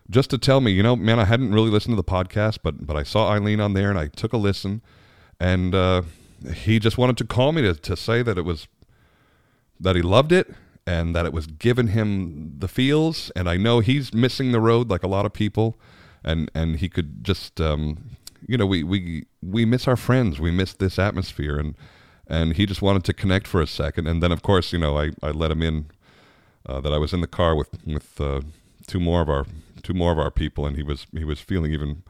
just 0.09 0.29
to 0.29 0.37
tell 0.37 0.61
me, 0.61 0.71
you 0.71 0.83
know, 0.83 0.95
man, 0.95 1.19
I 1.19 1.25
hadn't 1.25 1.53
really 1.53 1.69
listened 1.69 1.93
to 1.93 2.01
the 2.01 2.03
podcast, 2.03 2.59
but 2.63 2.85
but 2.85 2.95
I 2.95 3.03
saw 3.03 3.31
Ailyn 3.31 3.63
on 3.63 3.73
there 3.73 3.89
and 3.89 3.99
I 3.99 4.07
took 4.07 4.33
a 4.33 4.37
listen, 4.37 4.81
and 5.39 5.75
uh, 5.75 6.03
he 6.53 6.79
just 6.79 6.97
wanted 6.97 7.17
to 7.17 7.25
call 7.25 7.51
me 7.51 7.61
to 7.63 7.73
to 7.73 7.95
say 7.95 8.21
that 8.23 8.37
it 8.37 8.45
was 8.45 8.67
that 9.79 9.95
he 9.95 10.01
loved 10.01 10.31
it 10.31 10.53
and 10.87 11.13
that 11.13 11.25
it 11.25 11.33
was 11.33 11.47
giving 11.47 11.87
him 11.87 12.55
the 12.57 12.67
feels. 12.69 13.29
And 13.35 13.49
I 13.49 13.57
know 13.57 13.81
he's 13.81 14.13
missing 14.13 14.53
the 14.53 14.61
road 14.61 14.89
like 14.89 15.03
a 15.03 15.07
lot 15.07 15.25
of 15.25 15.33
people, 15.33 15.77
and 16.23 16.49
and 16.53 16.77
he 16.77 16.89
could 16.89 17.23
just. 17.23 17.59
Um, 17.61 18.17
you 18.47 18.57
know, 18.57 18.65
we, 18.65 18.83
we 18.83 19.25
we 19.41 19.65
miss 19.65 19.87
our 19.87 19.95
friends. 19.95 20.39
We 20.39 20.51
miss 20.51 20.73
this 20.73 20.99
atmosphere, 20.99 21.57
and 21.57 21.75
and 22.27 22.55
he 22.55 22.65
just 22.65 22.81
wanted 22.81 23.03
to 23.05 23.13
connect 23.13 23.47
for 23.47 23.61
a 23.61 23.67
second. 23.67 24.07
And 24.07 24.21
then, 24.21 24.31
of 24.31 24.41
course, 24.41 24.73
you 24.73 24.79
know, 24.79 24.97
I, 24.97 25.11
I 25.23 25.31
let 25.31 25.51
him 25.51 25.61
in 25.61 25.87
uh, 26.65 26.81
that 26.81 26.93
I 26.93 26.97
was 26.97 27.13
in 27.13 27.21
the 27.21 27.27
car 27.27 27.55
with 27.55 27.69
with 27.85 28.19
uh, 28.21 28.41
two 28.85 28.99
more 28.99 29.21
of 29.21 29.29
our 29.29 29.45
two 29.83 29.93
more 29.93 30.11
of 30.11 30.19
our 30.19 30.31
people, 30.31 30.65
and 30.65 30.75
he 30.75 30.83
was 30.83 31.07
he 31.13 31.23
was 31.23 31.39
feeling 31.39 31.71
even 31.71 32.03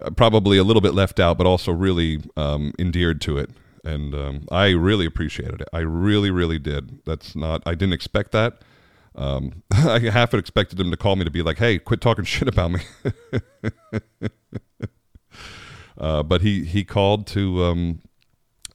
uh, 0.00 0.10
probably 0.10 0.58
a 0.58 0.64
little 0.64 0.82
bit 0.82 0.94
left 0.94 1.20
out, 1.20 1.38
but 1.38 1.46
also 1.46 1.72
really 1.72 2.22
um, 2.36 2.72
endeared 2.78 3.20
to 3.22 3.38
it. 3.38 3.50
And 3.84 4.14
um, 4.14 4.48
I 4.50 4.70
really 4.70 5.04
appreciated 5.04 5.60
it. 5.60 5.68
I 5.72 5.80
really, 5.80 6.30
really 6.30 6.58
did. 6.58 7.04
That's 7.04 7.36
not. 7.36 7.62
I 7.66 7.74
didn't 7.74 7.92
expect 7.92 8.32
that. 8.32 8.62
Um, 9.14 9.62
I 9.70 9.98
half 10.00 10.34
expected 10.34 10.78
him 10.80 10.90
to 10.90 10.96
call 10.96 11.16
me 11.16 11.24
to 11.24 11.30
be 11.30 11.42
like, 11.42 11.58
"Hey, 11.58 11.78
quit 11.78 12.00
talking 12.00 12.24
shit 12.24 12.48
about 12.48 12.72
me." 12.72 12.80
uh, 15.98 16.22
but 16.22 16.42
he 16.42 16.64
he 16.64 16.84
called 16.84 17.26
to 17.28 17.64
um, 17.64 18.00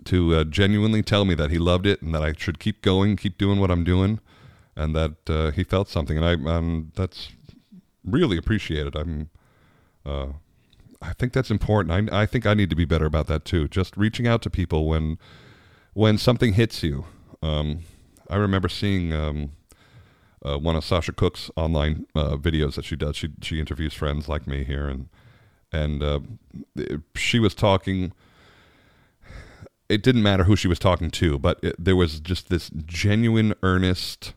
to 0.06 0.36
uh, 0.36 0.44
genuinely 0.46 1.02
tell 1.02 1.26
me 1.26 1.34
that 1.36 1.52
he 1.52 1.58
loved 1.58 1.86
it 1.86 2.02
and 2.02 2.14
that 2.16 2.24
I 2.24 2.34
should 2.38 2.60
keep 2.60 2.82
going, 2.82 3.16
keep 3.18 3.38
doing 3.38 3.60
what 3.60 3.70
I'm 3.72 3.84
doing, 3.84 4.20
and 4.76 4.96
that 4.96 5.30
uh, 5.30 5.52
he 5.52 5.64
felt 5.64 5.90
something, 5.90 6.18
and 6.18 6.26
I 6.26 6.34
um, 6.52 6.92
that's 6.96 7.30
really 8.06 8.38
appreciated. 8.38 8.96
I'm, 8.96 9.30
uh, 10.06 10.28
I 11.02 11.14
think 11.14 11.34
that's 11.34 11.52
important. 11.52 12.12
I 12.12 12.22
I 12.22 12.26
think 12.26 12.46
I 12.46 12.54
need 12.54 12.70
to 12.70 12.76
be 12.76 12.86
better 12.86 13.06
about 13.06 13.28
that 13.28 13.46
too. 13.46 13.68
Just 13.68 13.98
reaching 13.98 14.28
out 14.28 14.42
to 14.44 14.50
people 14.50 14.88
when 14.88 15.18
when 15.94 16.18
something 16.18 16.54
hits 16.54 16.82
you. 16.82 17.06
Um, 17.42 17.82
I 18.30 18.36
remember 18.36 18.70
seeing 18.70 19.12
um, 19.12 19.52
uh, 20.46 20.58
one 20.58 20.76
of 20.76 20.84
Sasha 20.84 21.12
Cooke's 21.12 21.52
online 21.56 22.06
uh, 22.16 22.38
videos 22.38 22.76
that 22.76 22.86
she 22.86 22.96
does. 22.96 23.16
She 23.16 23.30
she 23.42 23.60
interviews 23.60 23.94
friends 23.94 24.28
like 24.28 24.48
me 24.48 24.64
here, 24.64 24.88
and 24.88 25.10
and 25.72 26.04
uh, 26.04 26.20
she 27.16 27.40
was 27.40 27.54
talking 27.54 28.14
it 29.90 30.04
didn't 30.04 30.22
matter 30.22 30.44
who 30.44 30.56
she 30.56 30.68
was 30.68 30.80
talking 30.80 31.10
to, 31.10 31.40
but 31.40 31.60
it, 31.64 31.76
there 31.84 31.96
was 31.96 32.20
just 32.20 32.50
this 32.50 32.70
genuine, 32.86 33.56
earnest 33.64 34.36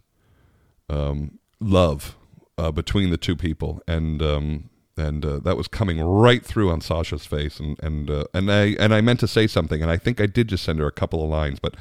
um, 0.89 1.39
love 1.61 2.17
uh, 2.57 2.73
between 2.73 3.11
the 3.11 3.19
two 3.19 3.37
people, 3.37 3.83
and 3.87 4.23
um, 4.23 4.71
and 4.97 5.25
uh, 5.25 5.39
that 5.41 5.57
was 5.57 5.69
coming 5.69 6.01
right 6.01 6.45
through 6.45 6.71
on 6.71 6.81
Sasha's 6.81 7.27
face, 7.27 7.61
and 7.61 7.79
and 7.83 8.11
uh, 8.11 8.25
and 8.33 8.51
I 8.51 8.75
and 8.81 8.95
I 8.95 9.03
meant 9.03 9.21
to 9.21 9.29
say 9.29 9.47
something, 9.47 9.83
and 9.83 9.91
I 9.91 9.99
think 9.99 10.21
I 10.21 10.27
did 10.27 10.49
just 10.49 10.65
send 10.65 10.79
her 10.79 10.87
a 10.87 10.93
couple 10.93 11.23
of 11.23 11.31
lines, 11.31 11.61
but. 11.61 11.77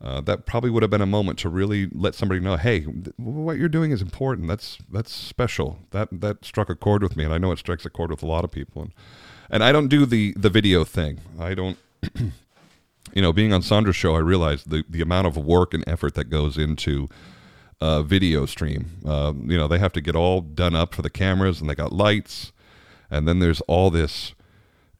Uh, 0.00 0.20
that 0.20 0.46
probably 0.46 0.70
would 0.70 0.82
have 0.82 0.90
been 0.90 1.00
a 1.00 1.06
moment 1.06 1.40
to 1.40 1.48
really 1.48 1.88
let 1.92 2.14
somebody 2.14 2.40
know, 2.40 2.56
hey, 2.56 2.80
th- 2.80 3.14
what 3.16 3.58
you're 3.58 3.68
doing 3.68 3.90
is 3.90 4.00
important. 4.00 4.46
That's 4.46 4.78
that's 4.92 5.12
special. 5.12 5.80
That 5.90 6.08
that 6.20 6.44
struck 6.44 6.70
a 6.70 6.76
chord 6.76 7.02
with 7.02 7.16
me, 7.16 7.24
and 7.24 7.34
I 7.34 7.38
know 7.38 7.50
it 7.50 7.58
strikes 7.58 7.84
a 7.84 7.90
chord 7.90 8.10
with 8.10 8.22
a 8.22 8.26
lot 8.26 8.44
of 8.44 8.52
people. 8.52 8.82
And 8.82 8.92
and 9.50 9.64
I 9.64 9.72
don't 9.72 9.88
do 9.88 10.06
the 10.06 10.34
the 10.36 10.50
video 10.50 10.84
thing. 10.84 11.20
I 11.38 11.54
don't 11.54 11.78
you 13.12 13.22
know, 13.22 13.32
being 13.32 13.52
on 13.52 13.62
Sandra's 13.62 13.96
show, 13.96 14.14
I 14.14 14.20
realized 14.20 14.70
the, 14.70 14.84
the 14.88 15.00
amount 15.00 15.26
of 15.26 15.36
work 15.36 15.74
and 15.74 15.84
effort 15.86 16.14
that 16.14 16.30
goes 16.30 16.58
into 16.58 17.08
a 17.80 18.02
video 18.02 18.46
stream. 18.46 19.00
Uh, 19.04 19.32
you 19.36 19.56
know, 19.56 19.68
they 19.68 19.78
have 19.78 19.92
to 19.94 20.00
get 20.00 20.16
all 20.16 20.40
done 20.40 20.74
up 20.74 20.94
for 20.94 21.02
the 21.02 21.10
cameras, 21.10 21.60
and 21.60 21.68
they 21.68 21.74
got 21.74 21.92
lights, 21.92 22.52
and 23.10 23.26
then 23.26 23.38
there's 23.38 23.60
all 23.62 23.90
this 23.90 24.34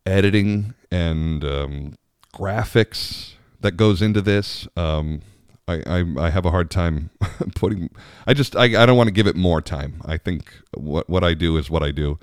editing 0.07 0.75
and 0.91 1.45
um, 1.45 1.95
graphics 2.35 3.35
that 3.61 3.73
goes 3.73 4.03
into 4.03 4.21
this. 4.21 4.69
Um, 4.77 5.23
I, 5.67 5.83
I, 5.87 6.05
I 6.19 6.31
have 6.31 6.47
a 6.47 6.51
hard 6.51 6.71
time 6.71 7.11
putting. 7.55 7.91
I 8.27 8.35
just 8.35 8.57
I, 8.57 8.83
I 8.83 8.87
don't 8.87 8.97
want 8.97 9.09
to 9.09 9.13
give 9.13 9.27
it 9.27 9.37
more 9.37 9.61
time. 9.61 10.01
I 10.05 10.17
think 10.17 10.53
what 10.75 11.09
what 11.09 11.23
I 11.25 11.35
do 11.35 11.57
is 11.57 11.71
what 11.71 11.83
I 11.83 11.91
do, 11.91 12.19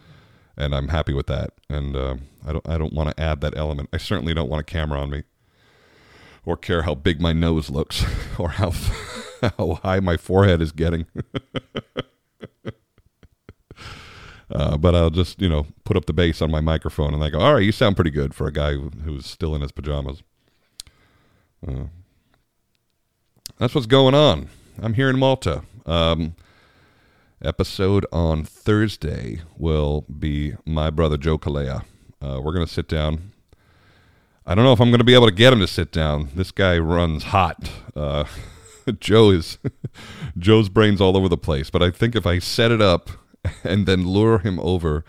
and 0.57 0.75
I'm 0.75 0.87
happy 0.89 1.13
with 1.13 1.27
that. 1.27 1.51
And 1.69 1.95
uh, 1.95 2.15
I 2.45 2.53
don't 2.53 2.69
I 2.69 2.77
don't 2.77 2.93
want 2.93 3.15
to 3.15 3.21
add 3.21 3.41
that 3.41 3.55
element. 3.55 3.89
I 3.93 3.97
certainly 3.97 4.33
don't 4.33 4.49
want 4.49 4.61
a 4.61 4.63
camera 4.63 4.99
on 4.99 5.09
me 5.09 5.23
or 6.45 6.57
care 6.57 6.83
how 6.83 6.95
big 6.95 7.19
my 7.21 7.33
nose 7.33 7.69
looks 7.69 8.05
or 8.39 8.49
how 8.49 8.71
how 9.57 9.79
high 9.83 9.99
my 9.99 10.17
forehead 10.17 10.61
is 10.61 10.71
getting. 10.71 11.05
Uh, 14.49 14.77
but 14.77 14.93
I'll 14.93 15.09
just, 15.09 15.41
you 15.41 15.49
know, 15.49 15.65
put 15.85 15.97
up 15.97 16.05
the 16.05 16.13
bass 16.13 16.41
on 16.41 16.51
my 16.51 16.61
microphone 16.61 17.13
and 17.13 17.23
I 17.23 17.29
go, 17.29 17.39
all 17.39 17.55
right, 17.55 17.63
you 17.63 17.71
sound 17.71 17.95
pretty 17.95 18.11
good 18.11 18.35
for 18.35 18.47
a 18.47 18.51
guy 18.53 18.73
who, 18.73 18.91
who's 19.03 19.25
still 19.25 19.55
in 19.55 19.61
his 19.61 19.71
pajamas. 19.71 20.21
Uh, 21.67 21.85
that's 23.57 23.73
what's 23.73 23.87
going 23.87 24.13
on. 24.13 24.49
I'm 24.81 24.93
here 24.93 25.09
in 25.09 25.17
Malta. 25.17 25.63
Um, 25.85 26.35
episode 27.41 28.05
on 28.11 28.43
Thursday 28.43 29.41
will 29.57 30.01
be 30.01 30.55
my 30.65 30.89
brother 30.89 31.17
Joe 31.17 31.37
Calleja. 31.37 31.83
Uh, 32.21 32.39
we're 32.43 32.53
going 32.53 32.65
to 32.65 32.71
sit 32.71 32.87
down. 32.87 33.31
I 34.45 34.53
don't 34.53 34.63
know 34.63 34.73
if 34.73 34.79
I'm 34.79 34.89
going 34.89 34.99
to 34.99 35.05
be 35.05 35.15
able 35.15 35.27
to 35.27 35.33
get 35.33 35.53
him 35.53 35.59
to 35.59 35.67
sit 35.67 35.91
down. 35.91 36.29
This 36.35 36.51
guy 36.51 36.77
runs 36.77 37.25
hot. 37.25 37.69
Uh, 37.95 38.25
Joe 38.99 39.31
is 39.31 39.57
Joe's 40.37 40.69
brains 40.69 41.01
all 41.01 41.17
over 41.17 41.29
the 41.29 41.37
place. 41.37 41.69
But 41.69 41.81
I 41.81 41.89
think 41.89 42.15
if 42.15 42.27
I 42.27 42.39
set 42.39 42.71
it 42.71 42.81
up 42.81 43.09
and 43.63 43.87
then 43.87 44.05
lure 44.07 44.39
him 44.39 44.59
over 44.59 45.03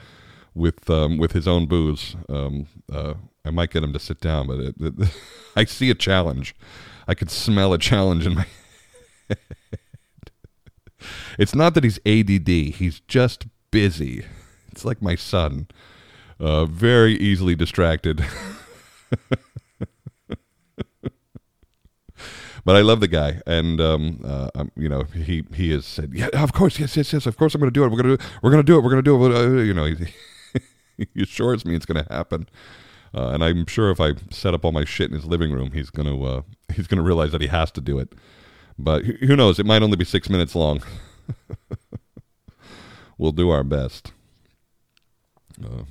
with 0.54 0.88
um, 0.88 1.18
with 1.18 1.32
his 1.32 1.46
own 1.46 1.66
booze, 1.66 2.16
um, 2.30 2.66
uh, 2.90 3.14
I 3.46 3.50
might 3.50 3.70
get 3.70 3.84
him 3.84 3.92
to 3.92 3.98
sit 3.98 4.20
down. 4.20 4.48
But 4.48 4.58
it, 4.60 4.74
it, 4.80 4.94
I 5.56 5.64
see 5.64 5.90
a 5.90 5.94
challenge. 5.94 6.54
I 7.08 7.14
could 7.14 7.30
smell 7.30 7.72
a 7.72 7.78
challenge 7.78 8.26
in 8.26 8.34
my 8.34 8.46
head. 9.28 9.38
It's 11.38 11.54
not 11.54 11.74
that 11.74 11.84
he's 11.84 12.00
ADD. 12.04 12.48
He's 12.48 13.00
just 13.00 13.46
busy. 13.70 14.24
It's 14.72 14.84
like 14.84 15.00
my 15.00 15.14
son, 15.14 15.68
uh, 16.40 16.64
very 16.66 17.14
easily 17.14 17.54
distracted. 17.54 18.24
but 22.64 22.76
I 22.76 22.80
love 22.80 23.00
the 23.00 23.08
guy, 23.08 23.40
and 23.46 23.80
um, 23.80 24.20
uh, 24.24 24.50
um, 24.54 24.72
you 24.76 24.88
know, 24.88 25.04
he 25.04 25.44
he 25.54 25.70
has 25.70 25.86
said, 25.86 26.12
yeah, 26.12 26.28
of 26.32 26.52
course, 26.52 26.78
yes, 26.78 26.96
yes, 26.96 27.12
yes, 27.12 27.26
of 27.26 27.36
course, 27.36 27.54
I'm 27.54 27.60
going 27.60 27.72
to 27.72 27.74
do 27.74 27.84
it. 27.84 27.90
We're 27.90 28.02
going 28.02 28.16
to 28.16 28.24
we're 28.42 28.50
going 28.50 28.64
to 28.64 28.66
do 28.66 28.78
it. 28.78 28.82
We're 28.82 28.90
going 28.90 29.04
to 29.04 29.10
do 29.10 29.26
it. 29.26 29.34
Uh, 29.34 29.62
you 29.62 29.74
know, 29.74 29.84
he, 29.84 30.06
he 30.96 31.22
assures 31.22 31.64
me 31.64 31.76
it's 31.76 31.86
going 31.86 32.04
to 32.04 32.12
happen. 32.12 32.48
Uh, 33.16 33.30
and 33.30 33.42
I'm 33.42 33.66
sure 33.66 33.90
if 33.90 34.00
I 34.00 34.12
set 34.30 34.52
up 34.52 34.64
all 34.64 34.72
my 34.72 34.84
shit 34.84 35.08
in 35.08 35.16
his 35.16 35.24
living 35.24 35.50
room, 35.50 35.72
he's 35.72 35.90
gonna 35.90 36.22
uh, 36.22 36.42
he's 36.74 36.86
gonna 36.86 37.02
realize 37.02 37.32
that 37.32 37.40
he 37.40 37.48
has 37.48 37.70
to 37.72 37.80
do 37.80 37.98
it. 37.98 38.12
But 38.78 39.04
who 39.04 39.34
knows? 39.34 39.58
It 39.58 39.64
might 39.64 39.82
only 39.82 39.96
be 39.96 40.04
six 40.04 40.28
minutes 40.28 40.54
long. 40.54 40.82
we'll 43.18 43.32
do 43.32 43.48
our 43.48 43.64
best. 43.64 44.12
Uh, 45.64 45.84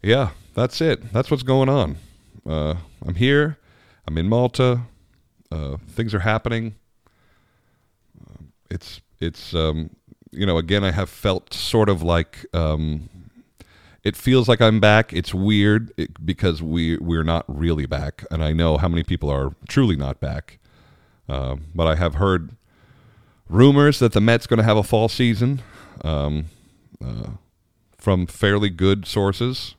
yeah, 0.00 0.30
that's 0.54 0.80
it. 0.80 1.12
That's 1.12 1.28
what's 1.28 1.42
going 1.42 1.68
on. 1.68 1.96
Uh, 2.48 2.76
I'm 3.04 3.16
here. 3.16 3.58
I'm 4.06 4.16
in 4.18 4.28
Malta. 4.28 4.82
Uh, 5.50 5.78
things 5.88 6.14
are 6.14 6.20
happening. 6.20 6.76
Uh, 8.20 8.44
it's 8.70 9.00
it's 9.18 9.54
um, 9.54 9.90
you 10.30 10.46
know 10.46 10.58
again 10.58 10.84
I 10.84 10.92
have 10.92 11.10
felt 11.10 11.52
sort 11.52 11.88
of 11.88 12.04
like 12.04 12.46
um, 12.54 13.08
it 14.06 14.14
feels 14.14 14.48
like 14.48 14.62
I'm 14.62 14.78
back. 14.78 15.12
It's 15.12 15.34
weird 15.34 15.92
because 16.24 16.62
we 16.62 16.96
we're 16.98 17.24
not 17.24 17.44
really 17.48 17.86
back, 17.86 18.24
and 18.30 18.40
I 18.42 18.52
know 18.52 18.76
how 18.76 18.86
many 18.86 19.02
people 19.02 19.28
are 19.30 19.56
truly 19.68 19.96
not 19.96 20.20
back. 20.20 20.60
Uh, 21.28 21.56
but 21.74 21.88
I 21.88 21.96
have 21.96 22.14
heard 22.14 22.52
rumors 23.48 23.98
that 23.98 24.12
the 24.12 24.20
Mets 24.20 24.46
going 24.46 24.58
to 24.58 24.62
have 24.62 24.76
a 24.76 24.84
fall 24.84 25.08
season 25.08 25.60
um, 26.04 26.44
uh, 27.04 27.30
from 27.98 28.28
fairly 28.28 28.70
good 28.70 29.06
sources. 29.06 29.74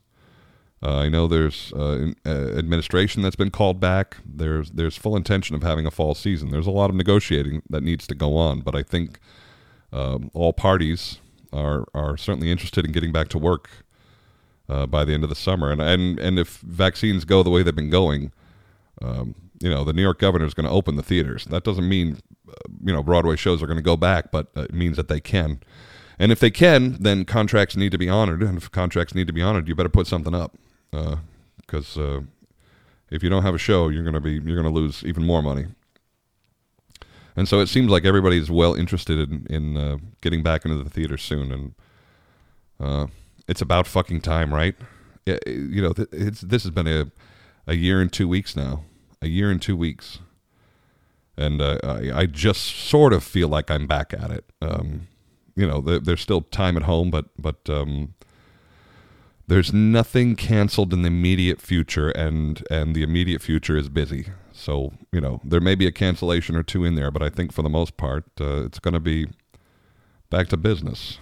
Uh, 0.84 0.98
I 0.98 1.08
know 1.08 1.28
there's 1.28 1.72
uh, 1.72 2.12
uh, 2.26 2.30
administration 2.30 3.22
that's 3.22 3.38
been 3.38 3.50
called 3.50 3.80
back. 3.80 4.18
There's 4.26 4.72
there's 4.72 4.98
full 4.98 5.16
intention 5.16 5.56
of 5.56 5.63
having 5.63 5.86
a 5.86 5.92
fall 5.92 6.16
season. 6.16 6.50
There's 6.52 6.68
a 6.68 6.72
lot 6.72 6.90
of 6.90 6.98
negotiating 6.98 7.62
that 7.70 7.82
needs 7.82 8.06
to 8.08 8.13
go 8.13 8.36
on, 8.36 8.60
but 8.60 8.76
I 8.76 8.84
think 8.84 9.22
um, 9.94 10.32
all 10.34 10.52
parties 10.52 11.20
are 11.54 11.86
are 11.94 12.18
certainly 12.18 12.52
interested 12.52 12.84
in 12.84 12.92
getting 12.92 13.13
back 13.13 13.30
to 13.30 13.38
work 13.38 13.70
uh, 14.70 14.86
by 14.86 15.06
the 15.06 15.14
end 15.14 15.24
of 15.24 15.30
the 15.30 15.36
summer. 15.36 15.72
And 15.72 15.82
and 15.82 16.20
and 16.20 16.40
if 16.40 16.58
vaccines 16.60 17.26
go 17.26 17.44
the 17.44 17.50
way 17.50 17.64
they've 17.64 17.76
been 17.76 17.90
going, 17.90 18.32
um, 19.02 19.36
you 19.60 19.70
know, 19.70 19.84
the 19.84 19.94
New 19.94 20.02
York 20.02 20.20
governor 20.20 20.46
is 20.46 20.54
going 20.54 20.68
to 20.68 20.72
open 20.72 20.96
the 20.96 21.04
theaters. 21.04 21.46
That 21.46 21.64
doesn't 21.64 21.88
mean 21.88 22.20
you 22.84 22.94
know 22.94 23.04
Broadway 23.04 23.36
shows 23.36 23.62
are 23.62 23.68
going 23.68 23.78
to 23.78 23.84
go 23.84 23.98
back, 23.98 24.32
but 24.32 24.48
it 24.56 24.74
means 24.74 24.98
that 24.98 25.08
they 25.08 25.20
can. 25.20 25.62
And 26.20 26.32
if 26.32 26.40
they 26.40 26.50
can, 26.50 26.98
then 27.00 27.26
contracts 27.26 27.76
need 27.76 27.92
to 27.92 27.98
be 27.98 28.10
honored. 28.10 28.42
And 28.42 28.58
if 28.58 28.72
contracts 28.72 29.14
need 29.14 29.28
to 29.28 29.34
be 29.34 29.42
honored, 29.42 29.68
you 29.68 29.76
better 29.76 29.90
put 29.90 30.08
something 30.08 30.34
up, 30.34 30.58
because 30.92 31.98
uh, 31.98 32.02
uh, 32.02 32.22
if 33.12 33.22
you 33.22 33.30
don't 33.30 33.44
have 33.44 33.54
a 33.54 33.60
show, 33.60 33.90
you're 33.90 34.04
going 34.04 34.16
to 34.16 34.20
be 34.22 34.34
you're 34.34 34.62
going 34.62 34.64
to 34.64 34.70
lose 34.70 35.04
even 35.04 35.24
more 35.24 35.44
money. 35.44 35.68
And 37.36 37.48
so 37.48 37.60
it 37.60 37.68
seems 37.68 37.92
like 37.92 38.04
everybody's 38.04 38.50
well 38.50 38.74
interested 38.74 39.30
in, 39.30 39.46
in 39.48 39.78
uh, 39.78 39.98
getting 40.22 40.42
back 40.42 40.66
into 40.66 40.84
the 40.84 40.90
theater 40.90 41.18
soon, 41.18 41.52
and 41.52 41.76
uh, 42.80 43.08
it's 43.48 43.62
about 43.62 43.88
fucking 43.88 44.22
time, 44.22 44.54
right? 44.54 44.76
you 45.46 45.82
know, 45.82 45.94
it's 46.14 46.40
this 46.42 46.64
has 46.64 46.72
been 46.72 46.88
a 46.88 47.12
a 47.68 47.76
year 47.76 48.00
and 48.00 48.14
two 48.14 48.30
weeks 48.30 48.56
now, 48.56 48.86
a 49.22 49.28
year 49.28 49.52
and 49.52 49.62
two 49.62 49.76
weeks 49.76 50.20
and 51.38 51.62
uh, 51.62 51.78
I, 51.84 52.22
I, 52.22 52.26
just 52.26 52.66
sort 52.66 53.14
of 53.14 53.24
feel 53.24 53.48
like 53.48 53.70
I'm 53.70 53.86
back 53.86 54.14
at 54.14 54.32
it. 54.32 54.46
Um, 54.62 55.08
you 55.56 55.68
know, 55.68 55.82
there, 55.82 56.00
there's 56.00 56.22
still 56.22 56.42
time 56.42 56.76
at 56.76 56.84
home, 56.84 57.12
but 57.12 57.26
but 57.38 57.70
um, 57.70 58.16
there's 59.48 59.72
nothing 59.72 60.36
canceled 60.36 60.94
in 60.94 61.04
the 61.04 61.08
immediate 61.08 61.62
future, 61.62 62.10
and 62.10 62.64
and 62.72 62.96
the 62.96 63.04
immediate 63.04 63.42
future 63.42 63.78
is 63.78 63.88
busy. 63.88 64.28
So 64.52 64.94
you 65.12 65.22
know, 65.22 65.40
there 65.44 65.62
may 65.62 65.76
be 65.76 65.86
a 65.86 65.92
cancellation 65.92 66.56
or 66.56 66.64
two 66.64 66.84
in 66.84 66.96
there, 66.96 67.12
but 67.12 67.22
I 67.22 67.30
think 67.30 67.54
for 67.54 67.62
the 67.62 67.70
most 67.70 67.98
part, 67.98 68.26
uh, 68.42 68.66
it's 68.66 68.80
going 68.80 68.96
to 68.96 69.00
be 69.00 69.28
back 70.32 70.48
to 70.50 70.58
business, 70.58 71.20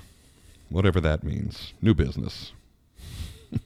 whatever 0.76 1.00
that 1.00 1.24
means. 1.24 1.74
New 1.82 1.94
business. 1.94 2.52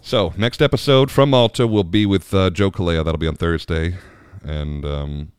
so 0.00 0.32
next 0.36 0.62
episode 0.62 1.10
from 1.10 1.30
Malta 1.30 1.66
will 1.66 1.82
be 1.82 2.06
with 2.06 2.32
uh, 2.32 2.48
Joe 2.50 2.70
Calleja. 2.70 3.04
That'll 3.04 3.18
be 3.18 3.26
on 3.26 3.34
Thursday. 3.34 3.96
And 4.44 4.84
um, 4.84 5.32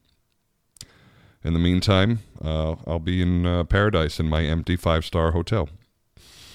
in 1.42 1.54
the 1.54 1.60
meantime, 1.60 2.20
uh, 2.44 2.76
I'll 2.86 3.00
be 3.00 3.22
in 3.22 3.46
uh, 3.46 3.64
paradise 3.64 4.20
in 4.20 4.28
my 4.28 4.44
empty 4.44 4.76
five 4.76 5.06
star 5.06 5.32
hotel 5.32 5.70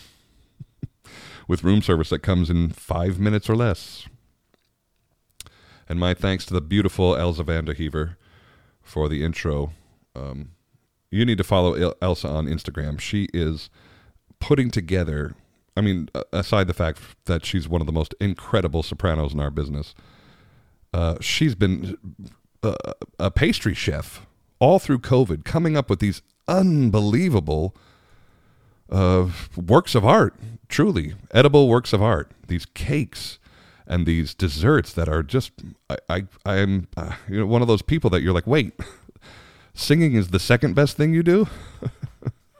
with 1.49 1.65
room 1.65 1.81
service 1.81 2.11
that 2.11 2.19
comes 2.19 2.51
in 2.51 2.69
five 2.69 3.19
minutes 3.19 3.49
or 3.49 3.57
less. 3.57 4.07
And 5.89 5.99
my 5.99 6.13
thanks 6.13 6.45
to 6.47 6.53
the 6.53 6.61
beautiful 6.61 7.17
Elsa 7.17 7.45
van 7.45 7.65
der 7.65 7.75
Heever 7.75 8.17
for 8.83 9.09
the 9.09 9.25
intro. 9.25 9.73
Um, 10.15 10.51
you 11.17 11.25
need 11.25 11.39
to 11.39 11.45
follow 11.45 11.93
Elsa 12.03 12.29
on 12.29 12.47
Instagram. 12.47 13.01
She 13.01 13.29
is 13.33 13.71
putting 14.41 14.71
together, 14.71 15.35
I 15.77 15.81
mean, 15.81 16.09
aside 16.33 16.67
the 16.67 16.75
fact 16.75 17.01
that 17.25 17.45
she's 17.45 17.69
one 17.69 17.81
of 17.81 17.87
the 17.87 17.93
most 17.93 18.15
incredible 18.21 18.83
sopranos 18.83 19.33
in 19.33 19.41
our 19.41 19.51
business 19.51 19.95
uh, 20.97 21.17
she's 21.21 21.55
been 21.55 21.99
a, 22.63 22.69
uh, 22.69 22.93
a 23.19 23.31
pastry 23.31 23.75
chef 23.75 24.27
all 24.59 24.79
through 24.79 24.99
COVID, 24.99 25.45
coming 25.45 25.77
up 25.77 25.91
with 25.91 26.01
these 26.01 26.23
unbelievable 26.49 27.77
uh, 28.91 29.29
works 29.55 29.95
of 29.95 30.07
art, 30.07 30.35
truly 30.71 31.15
edible 31.33 31.69
works 31.69 31.93
of 31.93 32.03
art. 32.03 32.31
These 32.49 32.65
cakes 32.67 33.39
and 33.87 34.07
these 34.07 34.35
desserts 34.35 34.95
that 34.95 35.07
are 35.07 35.23
just 35.23 35.53
I, 35.91 35.97
I 36.09 36.23
I'm 36.47 36.89
uh, 36.97 37.13
you 37.29 37.41
know 37.41 37.47
one 37.47 37.61
of 37.61 37.69
those 37.69 37.83
people 37.83 38.09
that 38.11 38.23
you're 38.23 38.33
like, 38.33 38.47
wait, 38.47 38.73
singing 39.77 40.15
is 40.15 40.29
the 40.29 40.41
second 40.41 40.75
best 40.75 40.97
thing 40.97 41.15
you 41.15 41.23
do. 41.23 41.47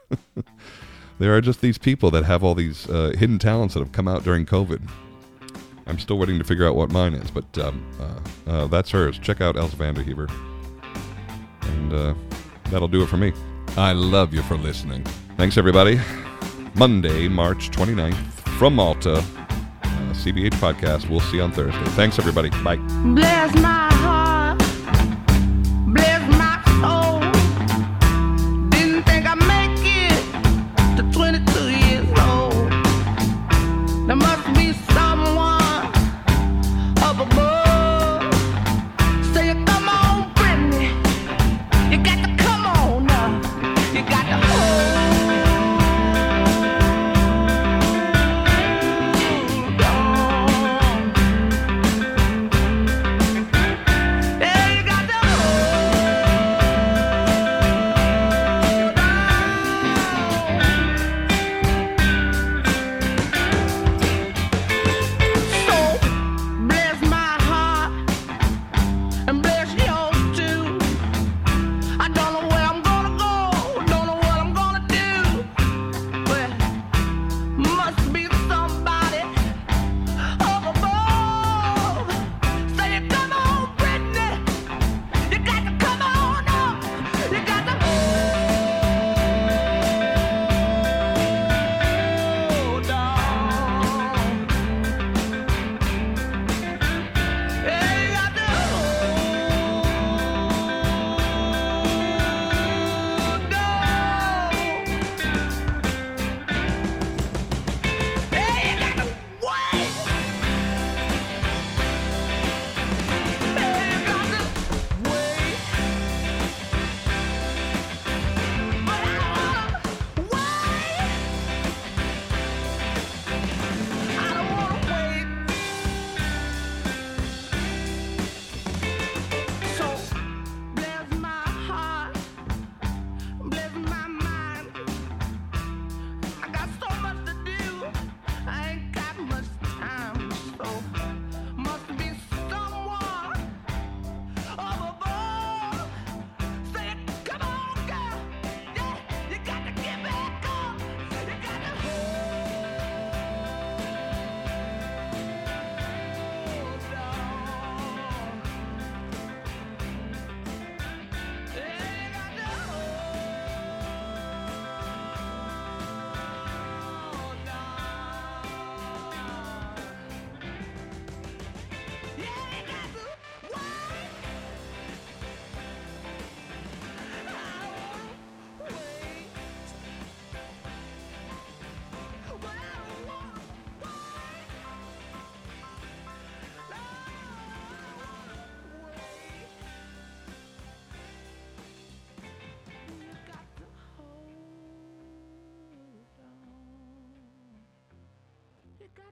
there 1.19 1.35
are 1.35 1.41
just 1.41 1.59
these 1.59 1.77
people 1.77 2.09
that 2.11 2.23
have 2.23 2.43
all 2.43 2.55
these 2.55 2.89
uh, 2.89 3.13
hidden 3.17 3.39
talents 3.39 3.73
that 3.73 3.81
have 3.81 3.91
come 3.91 4.07
out 4.07 4.23
during 4.23 4.45
COVID. 4.45 4.87
I'm 5.87 5.99
still 5.99 6.17
waiting 6.17 6.37
to 6.37 6.43
figure 6.43 6.67
out 6.67 6.75
what 6.75 6.91
mine 6.91 7.13
is, 7.13 7.31
but 7.31 7.57
um, 7.57 7.85
uh, 7.99 8.49
uh, 8.49 8.67
that's 8.67 8.91
hers. 8.91 9.17
Check 9.19 9.41
out 9.41 9.55
Elsa 9.55 9.75
van 9.75 9.95
der 9.95 10.03
Heever. 10.03 10.29
And 11.61 11.93
uh, 11.93 12.13
that'll 12.69 12.87
do 12.87 13.03
it 13.03 13.07
for 13.07 13.17
me. 13.17 13.33
I 13.77 13.93
love 13.93 14.33
you 14.33 14.41
for 14.43 14.57
listening. 14.57 15.03
Thanks, 15.37 15.57
everybody. 15.57 15.99
Monday, 16.75 17.27
March 17.27 17.71
29th, 17.71 18.15
from 18.57 18.75
Malta, 18.75 19.23
CVH 19.83 20.53
uh, 20.53 20.73
Podcast. 20.73 21.09
We'll 21.09 21.21
see 21.21 21.37
you 21.37 21.43
on 21.43 21.51
Thursday. 21.51 21.83
Thanks, 21.91 22.19
everybody. 22.19 22.49
Bye. 22.63 22.75
Bless 23.15 23.55
my 23.55 23.86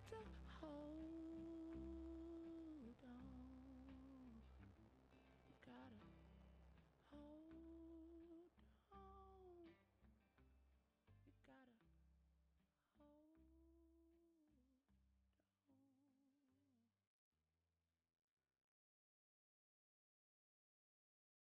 to 0.09 0.15
hold 0.15 0.44